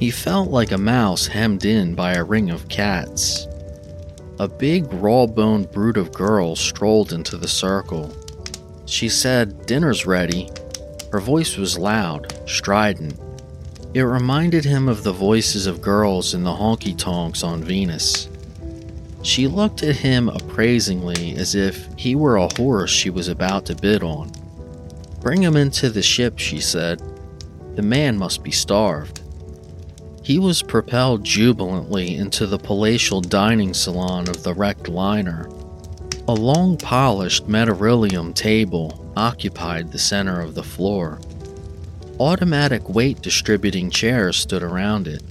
He 0.00 0.10
felt 0.10 0.48
like 0.48 0.72
a 0.72 0.78
mouse 0.78 1.26
hemmed 1.26 1.66
in 1.66 1.94
by 1.94 2.14
a 2.14 2.24
ring 2.24 2.48
of 2.48 2.68
cats. 2.70 3.46
A 4.40 4.48
big, 4.48 4.90
raw 4.90 5.26
boned 5.26 5.70
brood 5.70 5.98
of 5.98 6.14
girls 6.14 6.60
strolled 6.60 7.12
into 7.12 7.36
the 7.36 7.46
circle. 7.46 8.10
She 8.86 9.10
said, 9.10 9.66
Dinner's 9.66 10.06
ready. 10.06 10.48
Her 11.12 11.20
voice 11.20 11.58
was 11.58 11.76
loud, 11.76 12.32
strident. 12.46 13.20
It 13.92 14.00
reminded 14.00 14.64
him 14.64 14.88
of 14.88 15.02
the 15.02 15.12
voices 15.12 15.66
of 15.66 15.82
girls 15.82 16.32
in 16.32 16.42
the 16.42 16.54
honky 16.54 16.96
tonks 16.96 17.44
on 17.44 17.62
Venus. 17.62 18.30
She 19.20 19.46
looked 19.46 19.82
at 19.82 19.96
him 19.96 20.30
appraisingly 20.30 21.36
as 21.36 21.54
if 21.54 21.86
he 21.98 22.14
were 22.14 22.36
a 22.36 22.48
horse 22.56 22.90
she 22.90 23.10
was 23.10 23.28
about 23.28 23.66
to 23.66 23.74
bid 23.74 24.02
on. 24.02 24.32
Bring 25.20 25.42
him 25.42 25.54
into 25.54 25.90
the 25.90 26.00
ship, 26.00 26.38
she 26.38 26.60
said. 26.60 27.02
The 27.76 27.82
man 27.82 28.16
must 28.16 28.42
be 28.42 28.50
starved. 28.50 29.20
He 30.22 30.38
was 30.38 30.62
propelled 30.62 31.24
jubilantly 31.24 32.16
into 32.16 32.46
the 32.46 32.58
palatial 32.58 33.20
dining 33.20 33.74
salon 33.74 34.30
of 34.30 34.42
the 34.42 34.54
wrecked 34.54 34.88
liner. 34.88 35.50
A 36.26 36.32
long 36.32 36.78
polished 36.78 37.48
metarilium 37.48 38.34
table 38.34 39.01
occupied 39.16 39.90
the 39.90 39.98
center 39.98 40.40
of 40.40 40.54
the 40.54 40.62
floor. 40.62 41.20
Automatic 42.20 42.88
weight 42.88 43.20
distributing 43.22 43.90
chairs 43.90 44.36
stood 44.36 44.62
around 44.62 45.08
it. 45.08 45.22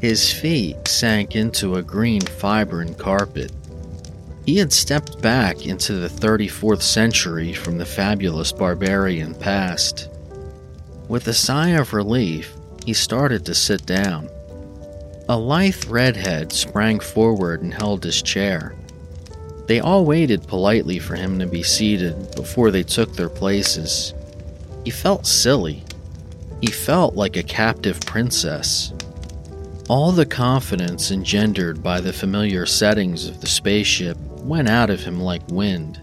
His 0.00 0.32
feet 0.32 0.88
sank 0.88 1.36
into 1.36 1.76
a 1.76 1.82
green 1.82 2.22
fibrine 2.22 2.98
carpet. 2.98 3.52
He 4.44 4.58
had 4.58 4.72
stepped 4.72 5.22
back 5.22 5.66
into 5.66 5.94
the 5.94 6.08
34th 6.08 6.82
century 6.82 7.52
from 7.52 7.78
the 7.78 7.86
fabulous 7.86 8.50
barbarian 8.50 9.34
past. 9.34 10.08
With 11.08 11.28
a 11.28 11.32
sigh 11.32 11.70
of 11.70 11.92
relief, 11.92 12.54
he 12.84 12.92
started 12.92 13.46
to 13.46 13.54
sit 13.54 13.86
down. 13.86 14.28
A 15.28 15.38
lithe 15.38 15.84
redhead 15.86 16.52
sprang 16.52 16.98
forward 16.98 17.62
and 17.62 17.72
held 17.72 18.02
his 18.02 18.20
chair. 18.20 18.74
They 19.66 19.80
all 19.80 20.04
waited 20.04 20.46
politely 20.46 20.98
for 20.98 21.14
him 21.14 21.38
to 21.38 21.46
be 21.46 21.62
seated 21.62 22.34
before 22.34 22.70
they 22.70 22.82
took 22.82 23.14
their 23.14 23.28
places. 23.28 24.12
He 24.84 24.90
felt 24.90 25.26
silly. 25.26 25.84
He 26.60 26.68
felt 26.68 27.14
like 27.14 27.36
a 27.36 27.42
captive 27.42 28.00
princess. 28.00 28.92
All 29.88 30.12
the 30.12 30.26
confidence 30.26 31.10
engendered 31.10 31.82
by 31.82 32.00
the 32.00 32.12
familiar 32.12 32.66
settings 32.66 33.26
of 33.26 33.40
the 33.40 33.46
spaceship 33.46 34.16
went 34.40 34.68
out 34.68 34.90
of 34.90 35.00
him 35.00 35.20
like 35.20 35.46
wind. 35.48 36.00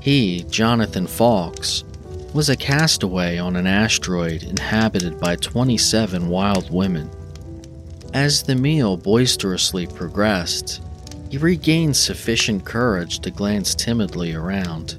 He, 0.00 0.44
Jonathan 0.44 1.06
Fawkes, 1.06 1.84
was 2.32 2.48
a 2.48 2.56
castaway 2.56 3.38
on 3.38 3.56
an 3.56 3.66
asteroid 3.66 4.42
inhabited 4.42 5.18
by 5.18 5.36
27 5.36 6.28
wild 6.28 6.70
women. 6.70 7.10
As 8.12 8.42
the 8.42 8.54
meal 8.54 8.96
boisterously 8.96 9.86
progressed, 9.86 10.82
he 11.36 11.42
regained 11.42 11.94
sufficient 11.94 12.64
courage 12.64 13.18
to 13.18 13.30
glance 13.30 13.74
timidly 13.74 14.32
around. 14.32 14.98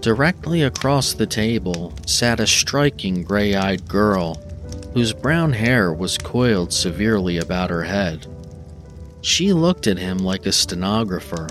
Directly 0.00 0.62
across 0.62 1.12
the 1.12 1.26
table 1.26 1.92
sat 2.06 2.40
a 2.40 2.46
striking 2.46 3.22
gray 3.22 3.54
eyed 3.54 3.86
girl 3.86 4.36
whose 4.94 5.12
brown 5.12 5.52
hair 5.52 5.92
was 5.92 6.16
coiled 6.16 6.72
severely 6.72 7.36
about 7.36 7.68
her 7.68 7.82
head. 7.84 8.26
She 9.20 9.52
looked 9.52 9.86
at 9.86 9.98
him 9.98 10.16
like 10.16 10.46
a 10.46 10.52
stenographer. 10.52 11.48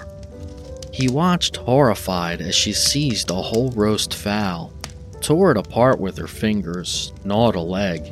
He 0.91 1.07
watched 1.07 1.57
horrified 1.57 2.41
as 2.41 2.55
she 2.55 2.73
seized 2.73 3.29
a 3.29 3.35
whole 3.35 3.69
roast 3.69 4.15
fowl 4.15 4.73
tore 5.21 5.51
it 5.51 5.57
apart 5.57 5.99
with 5.99 6.17
her 6.17 6.27
fingers, 6.27 7.13
gnawed 7.23 7.53
a 7.53 7.61
leg. 7.61 8.11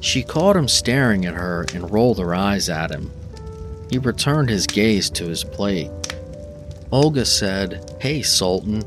She 0.00 0.22
caught 0.22 0.56
him 0.56 0.68
staring 0.68 1.24
at 1.24 1.32
her 1.32 1.64
and 1.72 1.90
rolled 1.90 2.18
her 2.18 2.34
eyes 2.34 2.68
at 2.68 2.90
him. 2.90 3.10
He 3.90 3.98
returned 3.98 4.48
his 4.48 4.66
gaze 4.66 5.10
to 5.10 5.28
his 5.28 5.44
plate. 5.44 5.90
Olga 6.90 7.24
said, 7.24 7.96
Hey, 8.00 8.22
Sultan. 8.22 8.82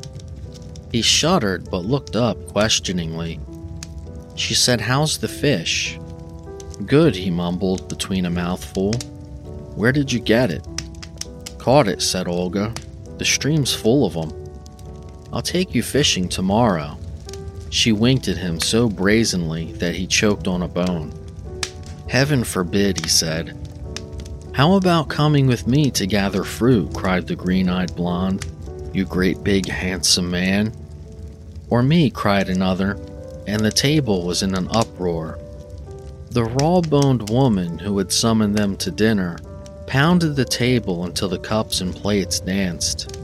He 0.92 1.02
shuddered 1.02 1.70
but 1.70 1.86
looked 1.86 2.16
up 2.16 2.48
questioningly. 2.48 3.40
She 4.36 4.54
said, 4.54 4.82
How's 4.82 5.18
the 5.18 5.28
fish? 5.28 6.00
Good, 6.86 7.16
he 7.16 7.30
mumbled 7.30 7.90
between 7.90 8.26
a 8.26 8.30
mouthful. 8.30 8.94
Where 9.76 9.92
did 9.92 10.12
you 10.12 10.20
get 10.20 10.52
it? 10.52 10.66
Caught 11.58 11.88
it, 11.88 12.02
said 12.02 12.28
Olga. 12.28 12.74
The 13.18 13.26
stream's 13.26 13.74
full 13.74 14.06
of 14.06 14.14
them. 14.14 14.32
I'll 15.34 15.42
take 15.42 15.76
you 15.76 15.84
fishing 15.84 16.30
tomorrow. 16.30 16.98
She 17.70 17.92
winked 17.92 18.28
at 18.28 18.38
him 18.38 18.60
so 18.62 18.88
brazenly 18.88 19.74
that 19.74 19.96
he 19.96 20.08
choked 20.08 20.48
on 20.48 20.62
a 20.62 20.68
bone. 20.68 21.12
Heaven 22.08 22.44
forbid, 22.44 23.02
he 23.04 23.10
said. 23.10 23.67
How 24.58 24.74
about 24.74 25.08
coming 25.08 25.46
with 25.46 25.68
me 25.68 25.92
to 25.92 26.08
gather 26.08 26.44
fruit? 26.44 26.92
cried 26.96 27.28
the 27.28 27.36
green 27.36 27.70
eyed 27.70 27.96
blonde. 27.96 28.44
You 28.92 29.06
great 29.06 29.44
big 29.44 29.68
handsome 29.70 30.32
man. 30.32 30.74
Or 31.70 31.84
me, 31.84 32.10
cried 32.10 32.50
another, 32.50 32.94
and 33.46 33.64
the 33.64 33.70
table 33.70 34.26
was 34.26 34.42
in 34.42 34.56
an 34.56 34.68
uproar. 34.72 35.38
The 36.32 36.46
raw 36.46 36.82
boned 36.82 37.30
woman 37.30 37.78
who 37.78 38.00
had 38.00 38.12
summoned 38.12 38.58
them 38.58 38.76
to 38.78 38.90
dinner 38.90 39.38
pounded 39.86 40.36
the 40.36 40.44
table 40.44 41.06
until 41.06 41.30
the 41.30 41.38
cups 41.38 41.82
and 41.82 41.96
plates 41.96 42.40
danced. 42.40 43.16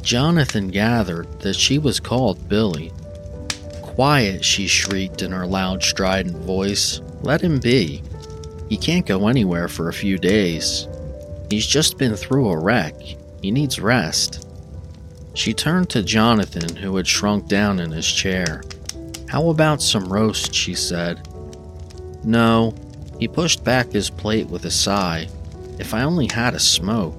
Jonathan 0.00 0.68
gathered 0.68 1.40
that 1.40 1.56
she 1.56 1.76
was 1.76 2.00
called 2.00 2.48
Billy 2.48 2.90
Quiet, 3.82 4.42
she 4.42 4.66
shrieked 4.66 5.20
in 5.20 5.30
her 5.30 5.46
loud, 5.46 5.82
strident 5.82 6.38
voice. 6.38 7.02
Let 7.20 7.42
him 7.42 7.60
be. 7.60 8.02
He 8.68 8.76
can't 8.76 9.06
go 9.06 9.28
anywhere 9.28 9.68
for 9.68 9.88
a 9.88 9.92
few 9.92 10.18
days. 10.18 10.88
He's 11.50 11.66
just 11.66 11.98
been 11.98 12.16
through 12.16 12.48
a 12.48 12.58
wreck. 12.58 12.94
He 13.42 13.50
needs 13.50 13.78
rest. 13.78 14.48
She 15.34 15.52
turned 15.52 15.90
to 15.90 16.02
Jonathan, 16.02 16.76
who 16.76 16.96
had 16.96 17.06
shrunk 17.06 17.48
down 17.48 17.80
in 17.80 17.90
his 17.90 18.06
chair. 18.06 18.62
How 19.28 19.50
about 19.50 19.82
some 19.82 20.12
roast? 20.12 20.54
she 20.54 20.74
said. 20.74 21.28
No. 22.24 22.74
He 23.18 23.28
pushed 23.28 23.64
back 23.64 23.92
his 23.92 24.10
plate 24.10 24.48
with 24.48 24.64
a 24.64 24.70
sigh. 24.70 25.28
If 25.78 25.92
I 25.92 26.02
only 26.02 26.28
had 26.32 26.54
a 26.54 26.60
smoke. 26.60 27.16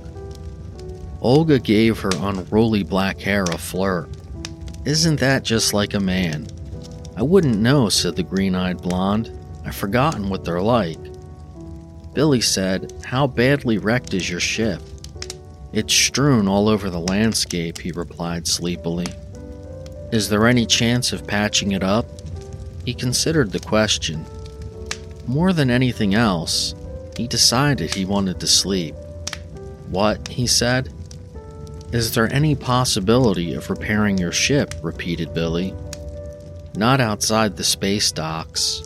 Olga 1.21 1.59
gave 1.59 1.99
her 1.99 2.11
unruly 2.19 2.83
black 2.83 3.19
hair 3.19 3.43
a 3.43 3.57
flirt. 3.57 4.09
Isn't 4.85 5.19
that 5.19 5.43
just 5.43 5.73
like 5.73 5.93
a 5.93 5.99
man? 5.99 6.47
I 7.17 7.23
wouldn't 7.23 7.57
know, 7.57 7.89
said 7.89 8.15
the 8.15 8.23
green 8.23 8.55
eyed 8.55 8.81
blonde. 8.81 9.31
I've 9.65 9.75
forgotten 9.75 10.29
what 10.29 10.45
they're 10.45 10.61
like. 10.61 10.99
Billy 12.15 12.41
said, 12.41 12.93
How 13.03 13.27
badly 13.27 13.77
wrecked 13.77 14.13
is 14.13 14.29
your 14.29 14.39
ship? 14.39 14.81
It's 15.73 15.93
strewn 15.93 16.47
all 16.47 16.69
over 16.69 16.89
the 16.89 16.99
landscape, 16.99 17.77
he 17.77 17.91
replied 17.91 18.47
sleepily. 18.47 19.07
Is 20.13 20.29
there 20.29 20.47
any 20.47 20.65
chance 20.65 21.11
of 21.11 21.27
patching 21.27 21.73
it 21.73 21.83
up? 21.83 22.05
He 22.85 22.93
considered 22.93 23.51
the 23.51 23.59
question. 23.59 24.25
More 25.27 25.51
than 25.51 25.69
anything 25.69 26.15
else, 26.15 26.73
he 27.17 27.27
decided 27.27 27.93
he 27.93 28.05
wanted 28.05 28.39
to 28.39 28.47
sleep. 28.47 28.95
What? 29.89 30.27
he 30.29 30.47
said. 30.47 30.93
Is 31.91 32.13
there 32.13 32.31
any 32.31 32.55
possibility 32.55 33.53
of 33.53 33.69
repairing 33.69 34.17
your 34.17 34.31
ship? 34.31 34.73
repeated 34.81 35.33
Billy. 35.33 35.73
Not 36.75 37.01
outside 37.01 37.57
the 37.57 37.63
space 37.63 38.11
docks. 38.11 38.83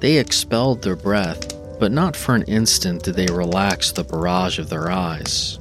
They 0.00 0.18
expelled 0.18 0.82
their 0.82 0.96
breath, 0.96 1.53
but 1.78 1.92
not 1.92 2.16
for 2.16 2.34
an 2.34 2.42
instant 2.44 3.02
did 3.02 3.14
they 3.14 3.26
relax 3.26 3.92
the 3.92 4.04
barrage 4.04 4.58
of 4.58 4.68
their 4.68 4.90
eyes. 4.90 5.58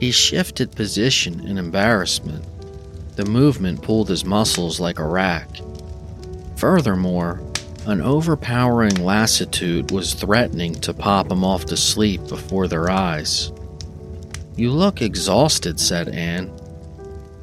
He 0.00 0.10
shifted 0.10 0.72
position 0.72 1.46
in 1.46 1.58
embarrassment. 1.58 2.44
The 3.16 3.24
movement 3.24 3.82
pulled 3.82 4.08
his 4.08 4.24
muscles 4.24 4.78
like 4.78 4.98
a 4.98 5.06
rack. 5.06 5.48
Furthermore, 6.56 7.40
an 7.86 8.00
overpowering 8.00 9.02
lassitude 9.02 9.90
was 9.90 10.14
threatening 10.14 10.74
to 10.76 10.92
pop 10.92 11.30
him 11.30 11.42
off 11.42 11.64
to 11.66 11.76
sleep 11.76 12.26
before 12.28 12.68
their 12.68 12.90
eyes. 12.90 13.50
You 14.56 14.72
look 14.72 15.00
exhausted, 15.00 15.80
said 15.80 16.08
Anne. 16.08 16.52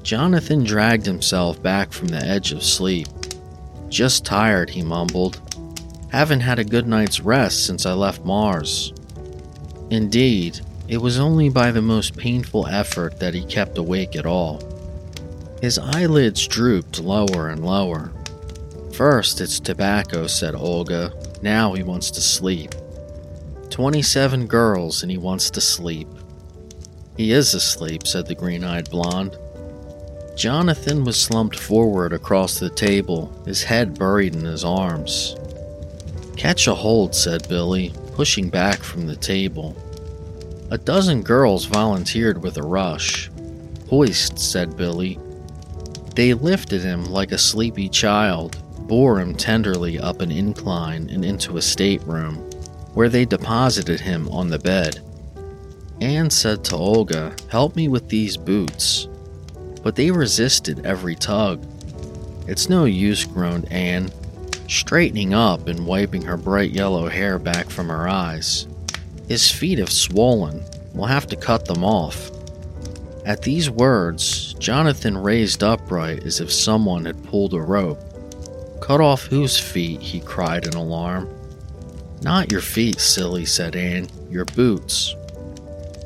Jonathan 0.04 0.64
dragged 0.64 1.06
himself 1.06 1.62
back 1.64 1.92
from 1.92 2.10
the 2.10 2.24
edge 2.24 2.52
of 2.52 2.64
sleep. 2.64 3.08
Just 3.90 4.26
tired, 4.26 4.70
he 4.70 4.84
mumbled. 4.84 5.42
Haven't 6.16 6.40
had 6.40 6.60
a 6.60 6.64
good 6.64 6.88
night's 6.88 7.20
rest 7.20 7.66
since 7.66 7.86
I 7.86 7.92
left 7.92 8.24
Mars. 8.24 8.94
Indeed, 9.90 10.62
it 10.88 10.96
was 10.96 11.20
only 11.20 11.50
by 11.50 11.72
the 11.72 11.82
most 11.82 12.16
painful 12.16 12.68
effort 12.68 13.20
that 13.20 13.34
he 13.34 13.44
kept 13.44 13.78
awake 13.78 14.16
at 14.16 14.26
all. 14.26 14.62
His 15.62 15.78
eyelids 15.78 16.48
drooped 16.48 17.02
lower 17.02 17.50
and 17.50 17.66
lower. 17.66 18.14
First, 18.94 19.42
it's 19.42 19.60
tobacco, 19.60 20.26
said 20.26 20.56
Olga. 20.56 21.12
Now 21.42 21.74
he 21.74 21.84
wants 21.84 22.10
to 22.12 22.22
sleep. 22.22 22.74
27 23.70 24.48
girls 24.48 25.02
and 25.02 25.12
he 25.12 25.18
wants 25.18 25.50
to 25.50 25.60
sleep. 25.60 26.08
He 27.18 27.34
is 27.34 27.54
asleep, 27.54 28.08
said 28.08 28.26
the 28.26 28.36
green 28.36 28.64
eyed 28.64 28.90
blonde. 28.90 29.36
Jonathan 30.38 31.04
was 31.04 31.22
slumped 31.22 31.60
forward 31.60 32.14
across 32.14 32.58
the 32.58 32.70
table, 32.70 33.38
his 33.46 33.64
head 33.64 34.00
buried 34.00 34.34
in 34.34 34.46
his 34.46 34.64
arms. 34.64 35.36
Catch 36.36 36.68
a 36.68 36.76
hold, 36.76 37.16
said 37.16 37.48
Billy, 37.48 37.94
pushing 38.14 38.50
back 38.50 38.80
from 38.80 39.08
the 39.08 39.16
table. 39.16 39.76
A 40.72 40.78
dozen 40.78 41.22
girls 41.22 41.66
volunteered 41.66 42.42
with 42.42 42.58
a 42.58 42.64
rush. 42.64 43.30
Hoist, 43.90 44.40
said 44.40 44.76
Billy. 44.76 45.20
They 46.16 46.34
lifted 46.34 46.82
him 46.82 47.06
like 47.06 47.32
a 47.32 47.38
sleepy 47.38 47.90
child, 47.90 48.58
bore 48.88 49.20
him 49.20 49.36
tenderly 49.36 50.00
up 50.00 50.22
an 50.22 50.32
incline 50.32 51.10
and 51.10 51.24
into 51.24 51.58
a 51.58 51.62
stateroom, 51.62 52.36
where 52.94 53.10
they 53.10 53.26
deposited 53.26 54.00
him 54.00 54.28
on 54.30 54.50
the 54.50 54.60
bed. 54.60 55.02
Anne 56.02 56.30
said 56.30 56.64
to 56.66 56.76
Olga, 56.76 57.36
Help 57.50 57.76
me 57.76 57.88
with 57.88 58.10
these 58.10 58.38
boots. 58.38 59.08
But 59.84 59.96
they 59.96 60.12
resisted 60.12 60.86
every 60.86 61.16
tug. 61.16 61.66
It's 62.48 62.70
no 62.70 62.86
use, 62.86 63.24
groaned 63.24 63.72
Anne, 63.72 64.12
straightening 64.68 65.34
up 65.34 65.68
and 65.68 65.86
wiping 65.86 66.22
her 66.24 66.38
bright 66.38 66.72
yellow 66.72 67.08
hair 67.08 67.40
back 67.40 67.70
from 67.70 67.90
her 67.90 68.08
eyes. 68.08 68.68
His 69.28 69.52
feet 69.52 69.80
have 69.80 69.92
swollen. 69.92 70.64
We'll 70.94 71.08
have 71.08 71.28
to 71.28 71.36
cut 71.36 71.66
them 71.66 71.84
off. 71.84 72.32
At 73.26 73.42
these 73.42 73.70
words, 73.70 74.54
Jonathan 74.60 75.18
raised 75.18 75.64
upright 75.64 76.24
as 76.24 76.40
if 76.40 76.52
someone 76.52 77.06
had 77.06 77.24
pulled 77.26 77.54
a 77.54 77.60
rope. 77.60 78.00
Cut 78.82 79.02
off 79.02 79.24
whose 79.24 79.58
feet? 79.60 80.02
he 80.02 80.20
cried 80.20 80.68
in 80.68 80.74
alarm. 80.74 81.28
Not 82.22 82.52
your 82.52 82.62
feet, 82.62 83.00
silly, 83.00 83.46
said 83.46 83.76
Anne. 83.76 84.08
Your 84.30 84.46
boots. 84.46 85.16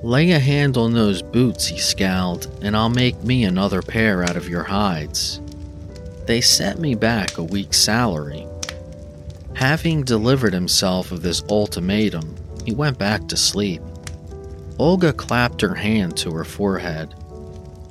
Lay 0.01 0.31
a 0.31 0.39
hand 0.39 0.77
on 0.77 0.93
those 0.93 1.21
boots, 1.21 1.67
he 1.67 1.77
scowled, 1.77 2.47
and 2.61 2.75
I'll 2.75 2.89
make 2.89 3.21
me 3.21 3.43
another 3.43 3.81
pair 3.81 4.23
out 4.23 4.37
of 4.37 4.47
your 4.47 4.63
hides. 4.63 5.41
They 6.25 6.39
set 6.39 6.79
me 6.79 6.95
back 6.95 7.37
a 7.37 7.43
week's 7.43 7.79
salary. 7.79 8.47
Having 9.59 10.03
delivered 10.03 10.53
himself 10.53 11.11
of 11.11 11.21
this 11.21 11.43
ultimatum, 11.49 12.33
he 12.63 12.71
went 12.71 12.97
back 12.97 13.27
to 13.27 13.35
sleep. 13.35 13.81
Olga 14.77 15.11
clapped 15.11 15.59
her 15.59 15.75
hand 15.75 16.15
to 16.15 16.31
her 16.31 16.45
forehead. 16.45 17.13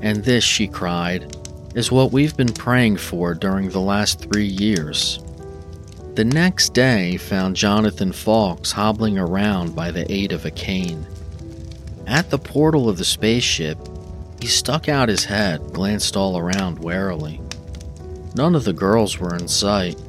And 0.01 0.25
this, 0.25 0.43
she 0.43 0.67
cried, 0.67 1.37
is 1.75 1.93
what 1.93 2.11
we've 2.11 2.35
been 2.35 2.55
praying 2.55 2.97
for 2.97 3.35
during 3.35 3.69
the 3.69 3.83
last 3.83 4.19
three 4.19 4.47
years. 4.47 5.23
The 6.15 6.25
next 6.25 6.73
day 6.73 7.19
found 7.19 7.55
Jonathan 7.55 8.13
Fawkes 8.13 8.73
hobbling 8.73 9.19
around 9.19 9.77
by 9.77 9.91
the 9.91 10.11
aid 10.11 10.33
of 10.33 10.47
a 10.47 10.51
cane. 10.51 11.07
At 12.07 12.31
the 12.31 12.39
portal 12.39 12.89
of 12.89 12.97
the 12.97 13.05
spaceship, 13.05 13.77
he 14.41 14.47
stuck 14.47 14.89
out 14.89 15.11
his 15.11 15.27
head, 15.27 15.61
glanced 15.75 16.17
all 16.17 16.39
around 16.39 16.79
warily. 16.79 17.43
None 18.35 18.55
of 18.55 18.65
the 18.65 18.73
girls 18.73 19.19
were 19.19 19.37
in 19.37 19.49
sight. 19.49 20.01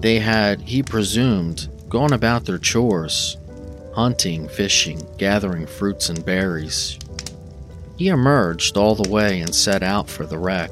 They 0.00 0.18
had, 0.18 0.60
he 0.60 0.82
presumed, 0.82 1.68
gone 1.88 2.12
about 2.12 2.44
their 2.44 2.58
chores 2.58 3.36
hunting, 3.98 4.46
fishing, 4.48 5.04
gathering 5.18 5.66
fruits 5.66 6.08
and 6.08 6.24
berries. 6.24 7.00
He 7.96 8.06
emerged 8.06 8.76
all 8.76 8.94
the 8.94 9.10
way 9.10 9.40
and 9.40 9.52
set 9.52 9.82
out 9.82 10.08
for 10.08 10.24
the 10.24 10.38
wreck. 10.38 10.70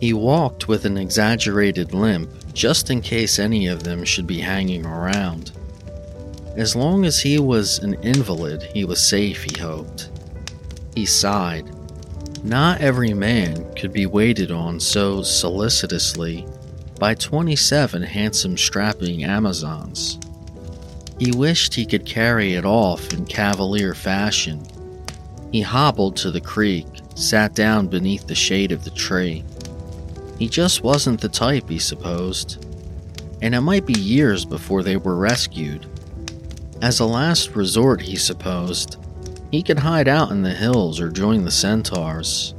He 0.00 0.14
walked 0.14 0.66
with 0.66 0.86
an 0.86 0.96
exaggerated 0.96 1.92
limp 1.92 2.30
just 2.54 2.88
in 2.88 3.02
case 3.02 3.38
any 3.38 3.66
of 3.66 3.82
them 3.82 4.04
should 4.04 4.26
be 4.26 4.38
hanging 4.40 4.86
around. 4.86 5.52
As 6.56 6.74
long 6.74 7.04
as 7.04 7.20
he 7.20 7.38
was 7.38 7.80
an 7.80 7.92
invalid, 8.02 8.62
he 8.62 8.86
was 8.86 9.06
safe, 9.06 9.42
he 9.42 9.60
hoped. 9.60 10.08
He 10.94 11.04
sighed. 11.04 11.68
Not 12.42 12.80
every 12.80 13.12
man 13.12 13.70
could 13.74 13.92
be 13.92 14.06
waited 14.06 14.50
on 14.50 14.80
so 14.80 15.22
solicitously 15.22 16.46
by 16.98 17.14
27 17.14 18.02
handsome, 18.02 18.56
strapping 18.56 19.24
Amazons. 19.24 20.18
He 21.18 21.32
wished 21.32 21.74
he 21.74 21.86
could 21.86 22.06
carry 22.06 22.54
it 22.54 22.64
off 22.64 23.12
in 23.12 23.24
cavalier 23.24 23.94
fashion 23.94 24.66
he 25.54 25.60
hobbled 25.62 26.16
to 26.16 26.32
the 26.32 26.40
creek, 26.40 26.84
sat 27.14 27.54
down 27.54 27.86
beneath 27.86 28.26
the 28.26 28.34
shade 28.34 28.72
of 28.72 28.82
the 28.82 28.90
tree. 28.90 29.44
He 30.36 30.48
just 30.48 30.82
wasn't 30.82 31.20
the 31.20 31.28
type, 31.28 31.68
he 31.68 31.78
supposed, 31.78 32.66
and 33.40 33.54
it 33.54 33.60
might 33.60 33.86
be 33.86 33.92
years 33.92 34.44
before 34.44 34.82
they 34.82 34.96
were 34.96 35.14
rescued. 35.14 35.86
As 36.82 36.98
a 36.98 37.04
last 37.04 37.54
resort, 37.54 38.02
he 38.02 38.16
supposed, 38.16 38.96
he 39.52 39.62
could 39.62 39.78
hide 39.78 40.08
out 40.08 40.32
in 40.32 40.42
the 40.42 40.50
hills 40.50 40.98
or 40.98 41.08
join 41.08 41.44
the 41.44 41.52
centaurs. 41.52 42.53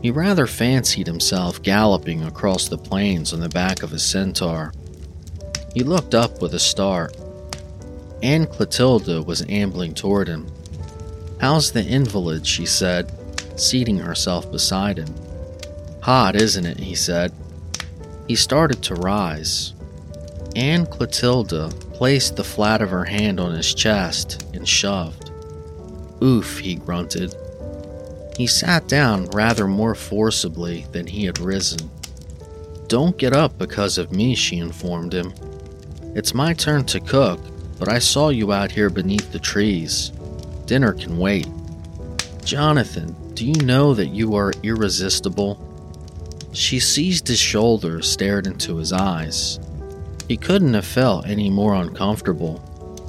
He 0.00 0.10
rather 0.10 0.46
fancied 0.46 1.06
himself 1.06 1.62
galloping 1.62 2.22
across 2.22 2.68
the 2.68 2.78
plains 2.78 3.32
on 3.32 3.40
the 3.40 3.48
back 3.48 3.82
of 3.82 3.92
a 3.92 3.98
centaur. 3.98 4.72
He 5.74 5.82
looked 5.82 6.14
up 6.14 6.40
with 6.40 6.54
a 6.54 6.58
start. 6.58 7.16
Anne 8.22 8.46
Clotilda 8.46 9.22
was 9.22 9.44
ambling 9.48 9.94
toward 9.94 10.28
him. 10.28 10.46
How's 11.40 11.72
the 11.72 11.84
invalid? 11.84 12.46
she 12.46 12.66
said, 12.66 13.12
seating 13.56 13.98
herself 13.98 14.50
beside 14.50 14.98
him. 14.98 15.14
Hot, 16.02 16.36
isn't 16.36 16.66
it? 16.66 16.78
he 16.78 16.94
said. 16.94 17.32
He 18.26 18.34
started 18.34 18.82
to 18.84 18.94
rise. 18.94 19.74
Anne 20.54 20.86
Clotilda 20.86 21.70
placed 21.92 22.36
the 22.36 22.44
flat 22.44 22.82
of 22.82 22.90
her 22.90 23.04
hand 23.04 23.40
on 23.40 23.52
his 23.52 23.74
chest 23.74 24.44
and 24.54 24.68
shoved. 24.68 25.30
Oof, 26.22 26.58
he 26.58 26.74
grunted. 26.76 27.34
He 28.38 28.46
sat 28.46 28.86
down 28.86 29.26
rather 29.30 29.66
more 29.66 29.96
forcibly 29.96 30.86
than 30.92 31.08
he 31.08 31.24
had 31.24 31.40
risen. 31.40 31.90
Don't 32.86 33.18
get 33.18 33.32
up 33.32 33.58
because 33.58 33.98
of 33.98 34.12
me, 34.12 34.36
she 34.36 34.58
informed 34.58 35.12
him. 35.12 35.34
It's 36.14 36.34
my 36.34 36.54
turn 36.54 36.84
to 36.84 37.00
cook, 37.00 37.40
but 37.80 37.88
I 37.88 37.98
saw 37.98 38.28
you 38.28 38.52
out 38.52 38.70
here 38.70 38.90
beneath 38.90 39.32
the 39.32 39.40
trees. 39.40 40.12
Dinner 40.66 40.92
can 40.92 41.18
wait. 41.18 41.48
Jonathan, 42.44 43.16
do 43.34 43.44
you 43.44 43.60
know 43.64 43.92
that 43.92 44.14
you 44.14 44.36
are 44.36 44.52
irresistible? 44.62 45.58
She 46.52 46.78
seized 46.78 47.26
his 47.26 47.40
shoulder, 47.40 48.02
stared 48.02 48.46
into 48.46 48.76
his 48.76 48.92
eyes. 48.92 49.58
He 50.28 50.36
couldn't 50.36 50.74
have 50.74 50.86
felt 50.86 51.26
any 51.26 51.50
more 51.50 51.74
uncomfortable 51.74 52.62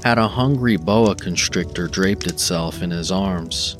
had 0.04 0.18
a 0.18 0.28
hungry 0.28 0.78
boa 0.78 1.14
constrictor 1.14 1.88
draped 1.88 2.26
itself 2.26 2.82
in 2.82 2.90
his 2.90 3.12
arms. 3.12 3.78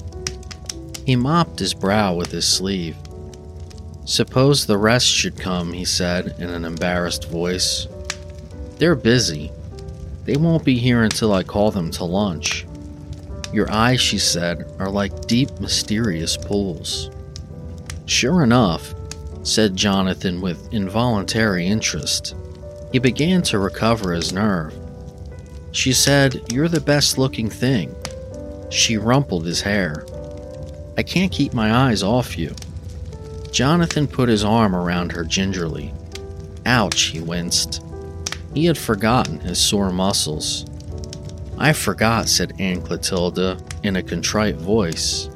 He 1.10 1.16
mopped 1.16 1.58
his 1.58 1.74
brow 1.74 2.14
with 2.14 2.30
his 2.30 2.46
sleeve. 2.46 2.96
Suppose 4.06 4.68
the 4.68 4.78
rest 4.78 5.08
should 5.08 5.40
come, 5.40 5.74
he 5.74 5.84
said 5.84 6.36
in 6.38 6.52
an 6.52 6.66
embarrassed 6.66 7.28
voice. 7.28 7.88
They're 8.78 8.94
busy. 8.94 9.52
They 10.26 10.38
won't 10.38 10.64
be 10.64 10.78
here 10.78 11.02
until 11.02 11.34
I 11.34 11.42
call 11.42 11.72
them 11.72 11.90
to 11.94 12.04
lunch. 12.04 12.68
Your 13.52 13.72
eyes, 13.72 14.00
she 14.00 14.20
said, 14.20 14.72
are 14.78 14.92
like 14.92 15.26
deep, 15.26 15.50
mysterious 15.60 16.38
pools. 16.38 17.10
Sure 18.06 18.44
enough, 18.44 18.94
said 19.42 19.76
Jonathan 19.76 20.42
with 20.42 20.72
involuntary 20.72 21.66
interest. 21.66 22.36
He 22.92 23.00
began 23.00 23.42
to 23.50 23.58
recover 23.58 24.14
his 24.14 24.32
nerve. 24.32 24.76
She 25.72 25.92
said, 25.92 26.54
You're 26.54 26.68
the 26.68 26.80
best 26.80 27.18
looking 27.18 27.50
thing. 27.50 27.96
She 28.70 28.98
rumpled 28.98 29.48
his 29.48 29.62
hair. 29.62 30.06
I 31.00 31.04
can't 31.04 31.32
keep 31.32 31.54
my 31.54 31.74
eyes 31.74 32.04
off 32.04 32.38
you. 32.38 32.54
Jonathan 33.54 34.06
put 34.06 34.28
his 34.28 34.44
arm 34.44 34.76
around 34.76 35.14
her 35.14 35.24
gingerly. 35.24 35.94
Ouch, 36.66 37.04
he 37.04 37.22
winced. 37.22 37.82
He 38.54 38.66
had 38.66 38.78
forgotten 38.78 39.40
his 39.40 39.60
sore 39.60 39.94
muscles. 39.94 40.66
I 41.58 41.72
forgot, 41.72 42.28
said 42.28 42.52
Anne 42.60 42.82
Clotilda 42.82 43.62
in 43.82 43.96
a 43.96 44.04
contrite 44.04 44.58
voice. 44.58 45.30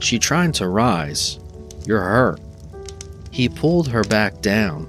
She 0.00 0.18
tried 0.18 0.52
to 0.56 0.68
rise. 0.68 1.38
You're 1.86 2.02
hurt. 2.02 2.40
He 3.30 3.48
pulled 3.48 3.88
her 3.88 4.04
back 4.04 4.42
down. 4.42 4.86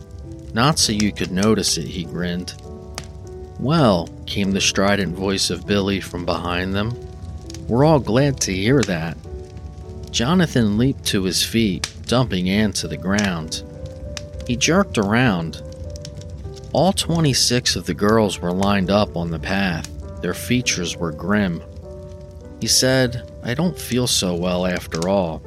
Not 0.54 0.78
so 0.78 0.92
you 0.92 1.14
could 1.14 1.32
notice 1.32 1.78
it, 1.78 1.88
he 1.88 2.04
grinned. 2.04 2.62
Well, 3.62 4.10
came 4.26 4.52
the 4.52 4.60
strident 4.60 5.16
voice 5.16 5.50
of 5.50 5.66
Billy 5.66 6.02
from 6.02 6.26
behind 6.26 6.76
them. 6.76 6.94
We're 7.70 7.86
all 7.86 8.02
glad 8.02 8.42
to 8.42 8.54
hear 8.54 8.82
that. 8.82 9.16
Jonathan 10.12 10.78
leaped 10.78 11.06
to 11.06 11.24
his 11.24 11.44
feet, 11.44 11.92
dumping 12.06 12.50
Anne 12.50 12.74
to 12.74 12.88
the 12.88 12.98
ground. 12.98 13.64
He 14.46 14.58
jerked 14.58 14.98
around. 14.98 15.62
All 16.74 16.92
26 16.92 17.78
of 17.78 17.86
the 17.86 17.94
girls 17.94 18.40
were 18.40 18.52
lined 18.52 18.90
up 18.90 19.16
on 19.16 19.32
the 19.32 19.40
path. 19.40 19.90
Their 20.22 20.34
features 20.34 20.98
were 20.98 21.14
grim. 21.14 21.64
He 22.60 22.68
said, 22.68 23.32
I 23.44 23.54
don't 23.54 23.80
feel 23.80 24.06
so 24.06 24.36
well 24.36 24.66
after 24.66 25.08
all. 25.08 25.42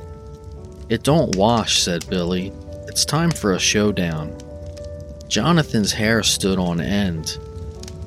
It 0.89 1.03
don't 1.03 1.37
wash, 1.37 1.81
said 1.81 2.09
Billy. 2.09 2.53
It's 2.89 3.05
time 3.05 3.31
for 3.31 3.53
a 3.53 3.59
showdown. 3.59 4.37
Jonathan's 5.29 5.93
hair 5.93 6.23
stood 6.23 6.59
on 6.59 6.81
end. 6.81 7.39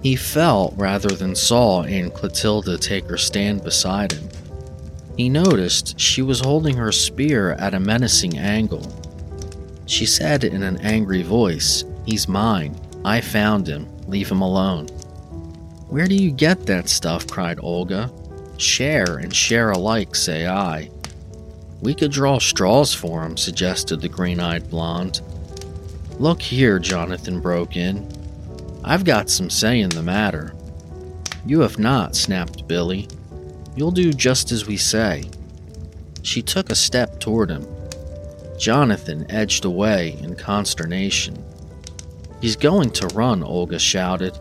He 0.02 0.16
felt 0.16 0.74
rather 0.76 1.10
than 1.10 1.36
saw 1.36 1.84
Anne 1.84 2.12
Clotilda 2.12 2.78
take 2.78 3.06
her 3.06 3.18
stand 3.18 3.64
beside 3.64 4.12
him. 4.12 4.30
He 5.18 5.30
noticed 5.30 6.00
she 6.00 6.22
was 6.22 6.40
holding 6.40 6.78
her 6.78 6.92
spear 6.92 7.54
at 7.54 7.74
a 7.74 7.80
menacing 7.80 8.38
angle. 8.38 8.86
She 9.88 10.06
said 10.06 10.44
in 10.44 10.62
an 10.62 10.78
angry 10.78 11.24
voice, 11.24 11.84
He's 12.06 12.28
mine. 12.28 12.80
I 13.04 13.22
found 13.22 13.68
him. 13.68 13.88
Leave 14.08 14.30
him 14.30 14.42
alone. 14.42 14.88
Where 15.90 16.08
do 16.08 16.16
you 16.16 16.32
get 16.32 16.66
that 16.68 16.88
stuff? 16.88 17.28
cried 17.28 17.60
Olga. 17.62 18.12
Share 18.58 19.18
and 19.18 19.36
share 19.36 19.72
alike, 19.72 20.14
say 20.14 20.48
I. 20.48 20.92
We 21.82 21.96
could 21.96 22.12
draw 22.12 22.40
straws 22.40 22.94
for 22.94 23.24
him, 23.24 23.38
suggested 23.38 24.02
the 24.02 24.10
green 24.10 24.40
eyed 24.40 24.70
blonde. 24.70 25.22
Look 26.20 26.42
here, 26.42 26.80
Jonathan 26.80 27.40
broke 27.40 27.76
in. 27.76 28.12
I've 28.84 29.04
got 29.04 29.30
some 29.30 29.50
say 29.50 29.82
in 29.82 29.90
the 29.90 30.04
matter. 30.04 30.54
You 31.46 31.62
have 31.62 31.80
not, 31.80 32.16
snapped 32.16 32.68
Billy. 32.68 33.08
You'll 33.78 33.92
do 33.92 34.12
just 34.12 34.52
as 34.52 34.68
we 34.68 34.76
say. 34.76 35.30
She 36.24 36.42
took 36.42 36.70
a 36.70 36.76
step 36.76 37.20
toward 37.20 37.50
him. 37.50 37.66
Jonathan 38.58 39.26
edged 39.30 39.64
away 39.64 40.18
in 40.22 40.36
consternation. 40.36 41.42
He's 42.42 42.58
going 42.58 42.90
to 42.92 43.08
run, 43.08 43.44
Olga 43.44 43.80
shouted. 43.80 44.38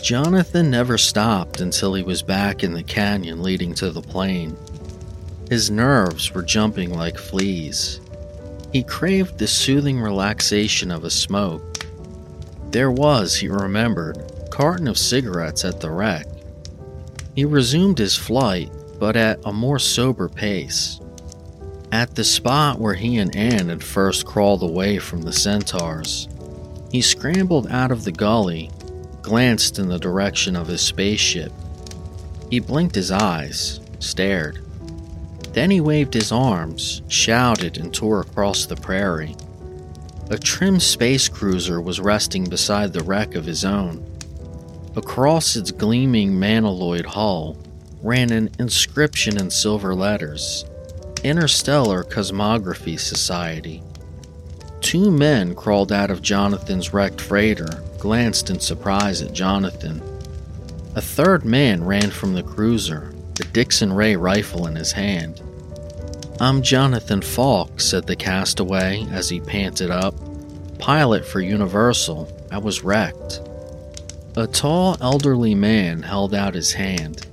Jonathan 0.00 0.70
never 0.70 0.96
stopped 0.96 1.60
until 1.60 1.92
he 1.92 2.02
was 2.02 2.22
back 2.22 2.62
in 2.62 2.72
the 2.72 2.82
canyon 2.82 3.42
leading 3.42 3.74
to 3.74 3.90
the 3.90 4.00
plain. 4.00 4.56
His 5.50 5.70
nerves 5.70 6.32
were 6.32 6.42
jumping 6.42 6.94
like 6.94 7.18
fleas. 7.18 8.00
He 8.72 8.82
craved 8.82 9.38
the 9.38 9.46
soothing 9.46 10.00
relaxation 10.00 10.90
of 10.90 11.04
a 11.04 11.10
smoke 11.10 11.76
there 12.76 12.90
was, 12.90 13.36
he 13.36 13.48
remembered, 13.48 14.18
a 14.18 14.48
carton 14.50 14.86
of 14.86 14.98
cigarettes 14.98 15.64
at 15.64 15.80
the 15.80 15.90
wreck. 15.90 16.26
He 17.36 17.44
resumed 17.44 17.98
his 17.98 18.16
flight, 18.16 18.72
but 18.98 19.14
at 19.14 19.40
a 19.44 19.52
more 19.52 19.78
sober 19.78 20.28
pace. 20.28 21.00
At 21.92 22.14
the 22.14 22.24
spot 22.24 22.80
where 22.80 22.94
he 22.94 23.18
and 23.18 23.36
Anne 23.36 23.68
had 23.68 23.84
first 23.84 24.24
crawled 24.24 24.62
away 24.62 24.98
from 24.98 25.20
the 25.20 25.34
centaurs, 25.34 26.28
he 26.90 27.02
scrambled 27.02 27.66
out 27.68 27.92
of 27.92 28.04
the 28.04 28.12
gully, 28.12 28.70
glanced 29.20 29.78
in 29.78 29.88
the 29.88 29.98
direction 29.98 30.56
of 30.56 30.66
his 30.66 30.80
spaceship. 30.80 31.52
He 32.50 32.58
blinked 32.58 32.94
his 32.94 33.10
eyes, 33.10 33.80
stared. 33.98 34.60
Then 35.52 35.70
he 35.70 35.80
waved 35.80 36.14
his 36.14 36.32
arms, 36.32 37.02
shouted, 37.08 37.76
and 37.76 37.92
tore 37.92 38.20
across 38.20 38.64
the 38.64 38.76
prairie. 38.76 39.36
A 40.30 40.38
trim 40.38 40.80
space 40.80 41.28
cruiser 41.28 41.82
was 41.82 42.00
resting 42.00 42.44
beside 42.44 42.92
the 42.92 43.04
wreck 43.04 43.34
of 43.34 43.44
his 43.44 43.64
own. 43.64 44.04
Across 44.96 45.56
its 45.56 45.70
gleaming 45.70 46.32
manaloid 46.32 47.04
hull 47.04 47.58
ran 48.02 48.32
an 48.32 48.48
inscription 48.58 49.38
in 49.38 49.50
silver 49.50 49.94
letters 49.94 50.64
Interstellar 51.22 52.02
Cosmography 52.04 52.98
Society. 52.98 53.82
Two 54.80 55.10
men 55.10 55.54
crawled 55.54 55.92
out 55.92 56.10
of 56.10 56.22
Jonathan's 56.22 56.94
wrecked 56.94 57.20
freighter, 57.20 57.82
glanced 57.98 58.48
in 58.48 58.58
surprise 58.58 59.20
at 59.20 59.34
Jonathan. 59.34 60.00
A 60.94 61.02
third 61.02 61.44
man 61.44 61.84
ran 61.84 62.10
from 62.10 62.32
the 62.32 62.42
cruiser, 62.42 63.12
the 63.34 63.44
Dixon 63.44 63.92
Ray 63.92 64.16
rifle 64.16 64.66
in 64.66 64.76
his 64.76 64.92
hand. 64.92 65.42
I'm 66.40 66.62
Jonathan 66.62 67.20
Fawkes, 67.20 67.84
said 67.84 68.06
the 68.06 68.16
castaway 68.16 69.06
as 69.10 69.28
he 69.28 69.40
panted 69.40 69.90
up. 69.90 70.14
Pilot 70.78 71.26
for 71.26 71.40
Universal. 71.40 72.32
I 72.50 72.58
was 72.58 72.82
wrecked. 72.82 73.40
A 74.38 74.46
tall, 74.46 74.98
elderly 75.00 75.54
man 75.54 76.02
held 76.02 76.34
out 76.34 76.54
his 76.54 76.72
hand. 76.72 77.26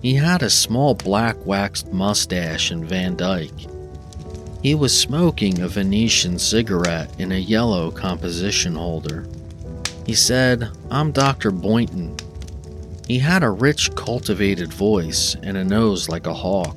He 0.00 0.14
had 0.14 0.42
a 0.42 0.48
small 0.48 0.94
black 0.94 1.36
waxed 1.44 1.92
mustache 1.92 2.70
and 2.70 2.82
Van 2.82 3.14
Dyke. 3.14 3.68
He 4.62 4.74
was 4.74 4.98
smoking 4.98 5.60
a 5.60 5.68
Venetian 5.68 6.38
cigarette 6.38 7.10
in 7.18 7.32
a 7.32 7.38
yellow 7.38 7.90
composition 7.90 8.74
holder. 8.74 9.26
He 10.06 10.14
said, 10.14 10.70
I'm 10.90 11.12
Dr. 11.12 11.50
Boynton. 11.50 12.16
He 13.06 13.18
had 13.18 13.42
a 13.42 13.50
rich, 13.50 13.94
cultivated 13.94 14.72
voice 14.72 15.36
and 15.42 15.58
a 15.58 15.64
nose 15.64 16.08
like 16.08 16.26
a 16.26 16.32
hawk. 16.32 16.76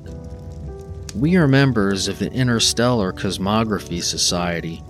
We 1.16 1.38
are 1.38 1.48
members 1.48 2.10
of 2.10 2.20
the 2.20 2.32
Interstellar 2.34 3.14
Cosmography 3.14 4.04
Society. 4.04 4.84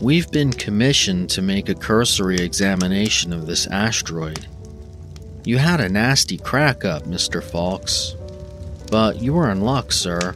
We've 0.00 0.30
been 0.30 0.52
commissioned 0.52 1.30
to 1.30 1.42
make 1.42 1.68
a 1.68 1.74
cursory 1.74 2.36
examination 2.36 3.32
of 3.32 3.46
this 3.46 3.66
asteroid. 3.66 4.46
You 5.44 5.58
had 5.58 5.80
a 5.80 5.88
nasty 5.88 6.36
crack 6.36 6.84
up, 6.84 7.04
Mr. 7.04 7.42
Fawkes. 7.42 8.14
But 8.90 9.20
you 9.20 9.34
were 9.34 9.50
in 9.50 9.62
luck, 9.62 9.92
sir. 9.92 10.34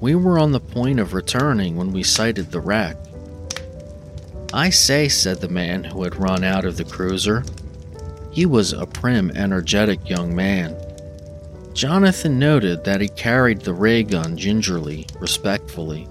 We 0.00 0.14
were 0.14 0.38
on 0.38 0.52
the 0.52 0.60
point 0.60 0.98
of 0.98 1.14
returning 1.14 1.76
when 1.76 1.92
we 1.92 2.02
sighted 2.02 2.50
the 2.50 2.60
wreck. 2.60 2.96
I 4.52 4.70
say, 4.70 5.08
said 5.08 5.40
the 5.40 5.48
man 5.48 5.84
who 5.84 6.02
had 6.02 6.16
run 6.16 6.42
out 6.42 6.64
of 6.64 6.76
the 6.76 6.84
cruiser. 6.84 7.44
He 8.32 8.46
was 8.46 8.72
a 8.72 8.86
prim, 8.86 9.30
energetic 9.32 10.08
young 10.08 10.34
man 10.34 10.76
Jonathan 11.72 12.38
noted 12.38 12.84
that 12.84 13.00
he 13.00 13.08
carried 13.08 13.60
the 13.60 13.72
ray 13.72 14.02
gun 14.02 14.36
gingerly, 14.36 15.06
respectfully. 15.18 16.08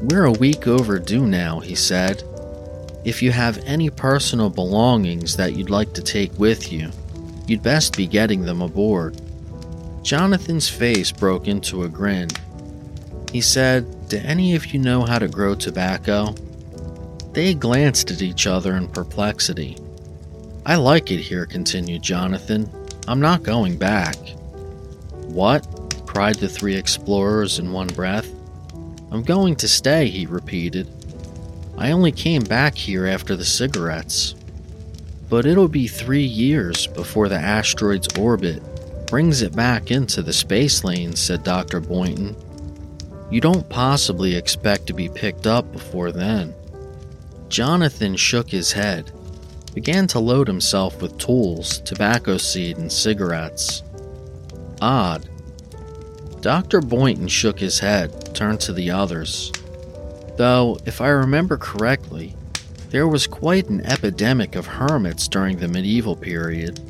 We're 0.00 0.26
a 0.26 0.32
week 0.32 0.68
overdue 0.68 1.26
now, 1.26 1.58
he 1.58 1.74
said. 1.74 2.22
If 3.04 3.20
you 3.20 3.32
have 3.32 3.58
any 3.66 3.90
personal 3.90 4.48
belongings 4.48 5.36
that 5.36 5.54
you'd 5.54 5.70
like 5.70 5.92
to 5.94 6.02
take 6.02 6.38
with 6.38 6.72
you, 6.72 6.92
you'd 7.48 7.64
best 7.64 7.96
be 7.96 8.06
getting 8.06 8.42
them 8.42 8.62
aboard. 8.62 9.20
Jonathan's 10.04 10.68
face 10.68 11.10
broke 11.10 11.48
into 11.48 11.82
a 11.82 11.88
grin. 11.88 12.28
He 13.32 13.40
said, 13.40 14.08
Do 14.08 14.18
any 14.18 14.54
of 14.54 14.66
you 14.66 14.78
know 14.78 15.02
how 15.02 15.18
to 15.18 15.26
grow 15.26 15.56
tobacco? 15.56 16.32
They 17.32 17.52
glanced 17.52 18.12
at 18.12 18.22
each 18.22 18.46
other 18.46 18.76
in 18.76 18.86
perplexity. 18.86 19.76
I 20.64 20.76
like 20.76 21.10
it 21.10 21.20
here, 21.20 21.44
continued 21.44 22.02
Jonathan. 22.02 22.70
I'm 23.08 23.20
not 23.20 23.42
going 23.42 23.76
back. 23.76 24.16
What? 25.26 25.66
cried 26.06 26.36
the 26.36 26.48
three 26.48 26.76
explorers 26.76 27.58
in 27.58 27.72
one 27.72 27.88
breath. 27.88 28.28
I'm 29.10 29.22
going 29.22 29.56
to 29.56 29.68
stay, 29.68 30.08
he 30.08 30.26
repeated. 30.26 30.88
I 31.76 31.92
only 31.92 32.12
came 32.12 32.42
back 32.42 32.74
here 32.76 33.06
after 33.06 33.36
the 33.36 33.44
cigarettes. 33.44 34.34
But 35.28 35.46
it'll 35.46 35.68
be 35.68 35.86
three 35.86 36.24
years 36.24 36.86
before 36.86 37.28
the 37.28 37.36
asteroid's 37.36 38.08
orbit 38.18 38.62
brings 39.06 39.40
it 39.40 39.56
back 39.56 39.90
into 39.90 40.22
the 40.22 40.32
space 40.32 40.84
lane, 40.84 41.16
said 41.16 41.42
Dr. 41.42 41.80
Boynton. 41.80 42.36
You 43.30 43.40
don't 43.40 43.68
possibly 43.68 44.36
expect 44.36 44.86
to 44.86 44.92
be 44.92 45.08
picked 45.08 45.46
up 45.46 45.70
before 45.72 46.12
then. 46.12 46.54
Jonathan 47.48 48.16
shook 48.16 48.50
his 48.50 48.72
head, 48.72 49.10
began 49.74 50.06
to 50.08 50.18
load 50.18 50.46
himself 50.46 51.00
with 51.00 51.18
tools, 51.18 51.80
tobacco 51.80 52.36
seed, 52.36 52.76
and 52.78 52.92
cigarettes. 52.92 53.82
Odd. 54.80 55.28
Dr. 56.40 56.80
Boynton 56.80 57.28
shook 57.28 57.58
his 57.58 57.80
head, 57.80 58.34
turned 58.34 58.60
to 58.60 58.72
the 58.72 58.90
others. 58.90 59.52
Though, 60.36 60.78
if 60.86 61.00
I 61.00 61.08
remember 61.08 61.56
correctly, 61.56 62.36
there 62.90 63.08
was 63.08 63.26
quite 63.26 63.68
an 63.68 63.84
epidemic 63.84 64.54
of 64.54 64.66
hermits 64.66 65.28
during 65.28 65.58
the 65.58 65.68
medieval 65.68 66.16
period. 66.16 66.80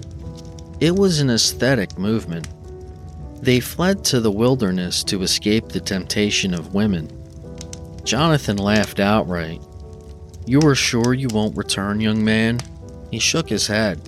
It 0.81 0.95
was 0.95 1.21
an 1.21 1.31
aesthetic 1.31 1.99
movement. 1.99 2.47
They 3.43 3.59
fled 3.59 4.05
to 4.07 4.21
the 4.21 4.31
wilderness 4.31 5.03
to 5.05 5.23
escape 5.23 5.69
the 5.69 5.81
temptation 5.81 6.55
of 6.55 6.75
women. 6.75 7.11
Jonathan 8.05 8.59
laughed 8.59 9.01
outright. 9.01 9.63
You 10.47 10.61
are 10.63 10.75
sure 10.75 11.15
you 11.15 11.29
won't 11.33 11.57
return, 11.57 12.01
young 12.01 12.25
man? 12.25 12.61
He 13.11 13.19
shook 13.19 13.49
his 13.49 13.67
head. 13.67 13.99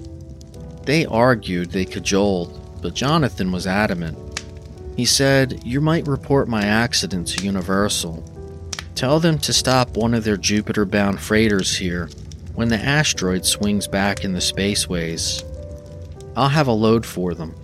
They 0.85 1.07
argued, 1.07 1.71
they 1.71 1.85
cajoled, 1.85 2.83
but 2.83 2.95
Jonathan 2.95 3.53
was 3.53 3.67
adamant. 3.67 4.19
He 5.01 5.07
said, 5.07 5.63
You 5.65 5.81
might 5.81 6.07
report 6.07 6.47
my 6.47 6.63
accident 6.63 7.29
to 7.29 7.43
Universal. 7.43 8.23
Tell 8.95 9.19
them 9.19 9.39
to 9.39 9.51
stop 9.51 9.97
one 9.97 10.13
of 10.13 10.25
their 10.25 10.37
Jupiter 10.37 10.85
bound 10.85 11.21
freighters 11.21 11.75
here 11.75 12.11
when 12.55 12.69
the 12.69 12.77
asteroid 12.77 13.47
swings 13.47 13.89
back 13.89 14.27
in 14.27 14.35
the 14.35 14.41
spaceways. 14.41 15.43
I'll 16.37 16.51
have 16.51 16.67
a 16.67 16.73
load 16.73 17.07
for 17.07 17.33
them. 17.33 17.55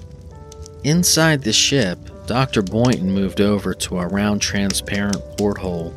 Inside 0.83 1.43
the 1.43 1.53
ship, 1.53 1.99
Dr. 2.27 2.63
Boynton 2.63 3.13
moved 3.13 3.43
over 3.43 3.75
to 3.75 3.99
a 3.99 4.07
round 4.07 4.41
transparent 4.41 5.21
porthole. 5.37 5.91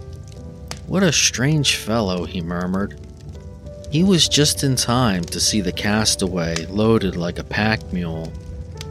What 0.87 1.03
a 1.03 1.13
strange 1.13 1.77
fellow, 1.77 2.25
he 2.25 2.41
murmured. 2.41 2.99
He 3.93 4.03
was 4.03 4.27
just 4.27 4.65
in 4.65 4.75
time 4.75 5.23
to 5.23 5.39
see 5.39 5.61
the 5.61 5.71
castaway, 5.71 6.65
loaded 6.65 7.15
like 7.15 7.39
a 7.39 7.45
pack 7.45 7.93
mule, 7.93 8.29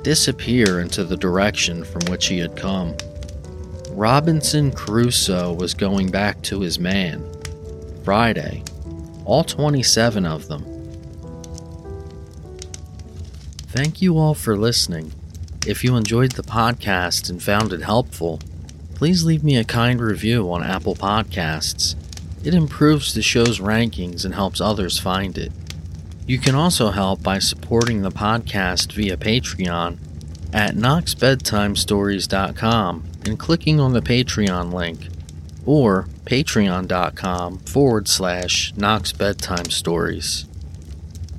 disappear 0.02 0.80
into 0.80 1.04
the 1.04 1.16
direction 1.16 1.84
from 1.84 2.02
which 2.10 2.26
he 2.26 2.38
had 2.38 2.56
come. 2.56 2.96
Robinson 3.90 4.70
Crusoe 4.70 5.52
was 5.52 5.74
going 5.74 6.10
back 6.10 6.40
to 6.42 6.60
his 6.60 6.78
man. 6.78 7.24
Friday. 8.04 8.62
All 9.24 9.44
27 9.44 10.24
of 10.24 10.48
them. 10.48 10.64
Thank 13.68 14.00
you 14.00 14.16
all 14.16 14.34
for 14.34 14.56
listening. 14.56 15.12
If 15.66 15.84
you 15.84 15.96
enjoyed 15.96 16.32
the 16.32 16.42
podcast 16.42 17.28
and 17.28 17.42
found 17.42 17.72
it 17.72 17.82
helpful, 17.82 18.40
please 18.94 19.24
leave 19.24 19.44
me 19.44 19.56
a 19.56 19.64
kind 19.64 20.00
review 20.00 20.50
on 20.50 20.64
Apple 20.64 20.94
Podcasts. 20.94 21.94
It 22.42 22.54
improves 22.54 23.12
the 23.12 23.22
show's 23.22 23.58
rankings 23.58 24.24
and 24.24 24.34
helps 24.34 24.60
others 24.60 24.98
find 24.98 25.36
it. 25.36 25.52
You 26.28 26.38
can 26.38 26.54
also 26.54 26.90
help 26.90 27.22
by 27.22 27.38
supporting 27.38 28.02
the 28.02 28.10
podcast 28.10 28.92
via 28.92 29.16
Patreon 29.16 29.96
at 30.52 30.74
knoxbedtimestories.com 30.74 33.04
and 33.24 33.38
clicking 33.38 33.80
on 33.80 33.94
the 33.94 34.02
Patreon 34.02 34.74
link, 34.74 35.08
or 35.64 36.06
patreon.com 36.26 37.60
forward 37.60 38.08
slash 38.08 38.74
Knox 38.76 39.12
Bedtime 39.12 39.70
Stories. 39.70 40.44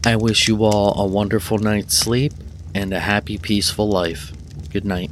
I 0.04 0.16
wish 0.16 0.48
you 0.48 0.64
all 0.64 1.00
a 1.00 1.06
wonderful 1.06 1.60
night's 1.60 1.96
sleep 1.96 2.34
and 2.74 2.92
a 2.92 3.00
happy, 3.00 3.38
peaceful 3.38 3.88
life. 3.88 4.34
Good 4.72 4.86
night. 4.86 5.12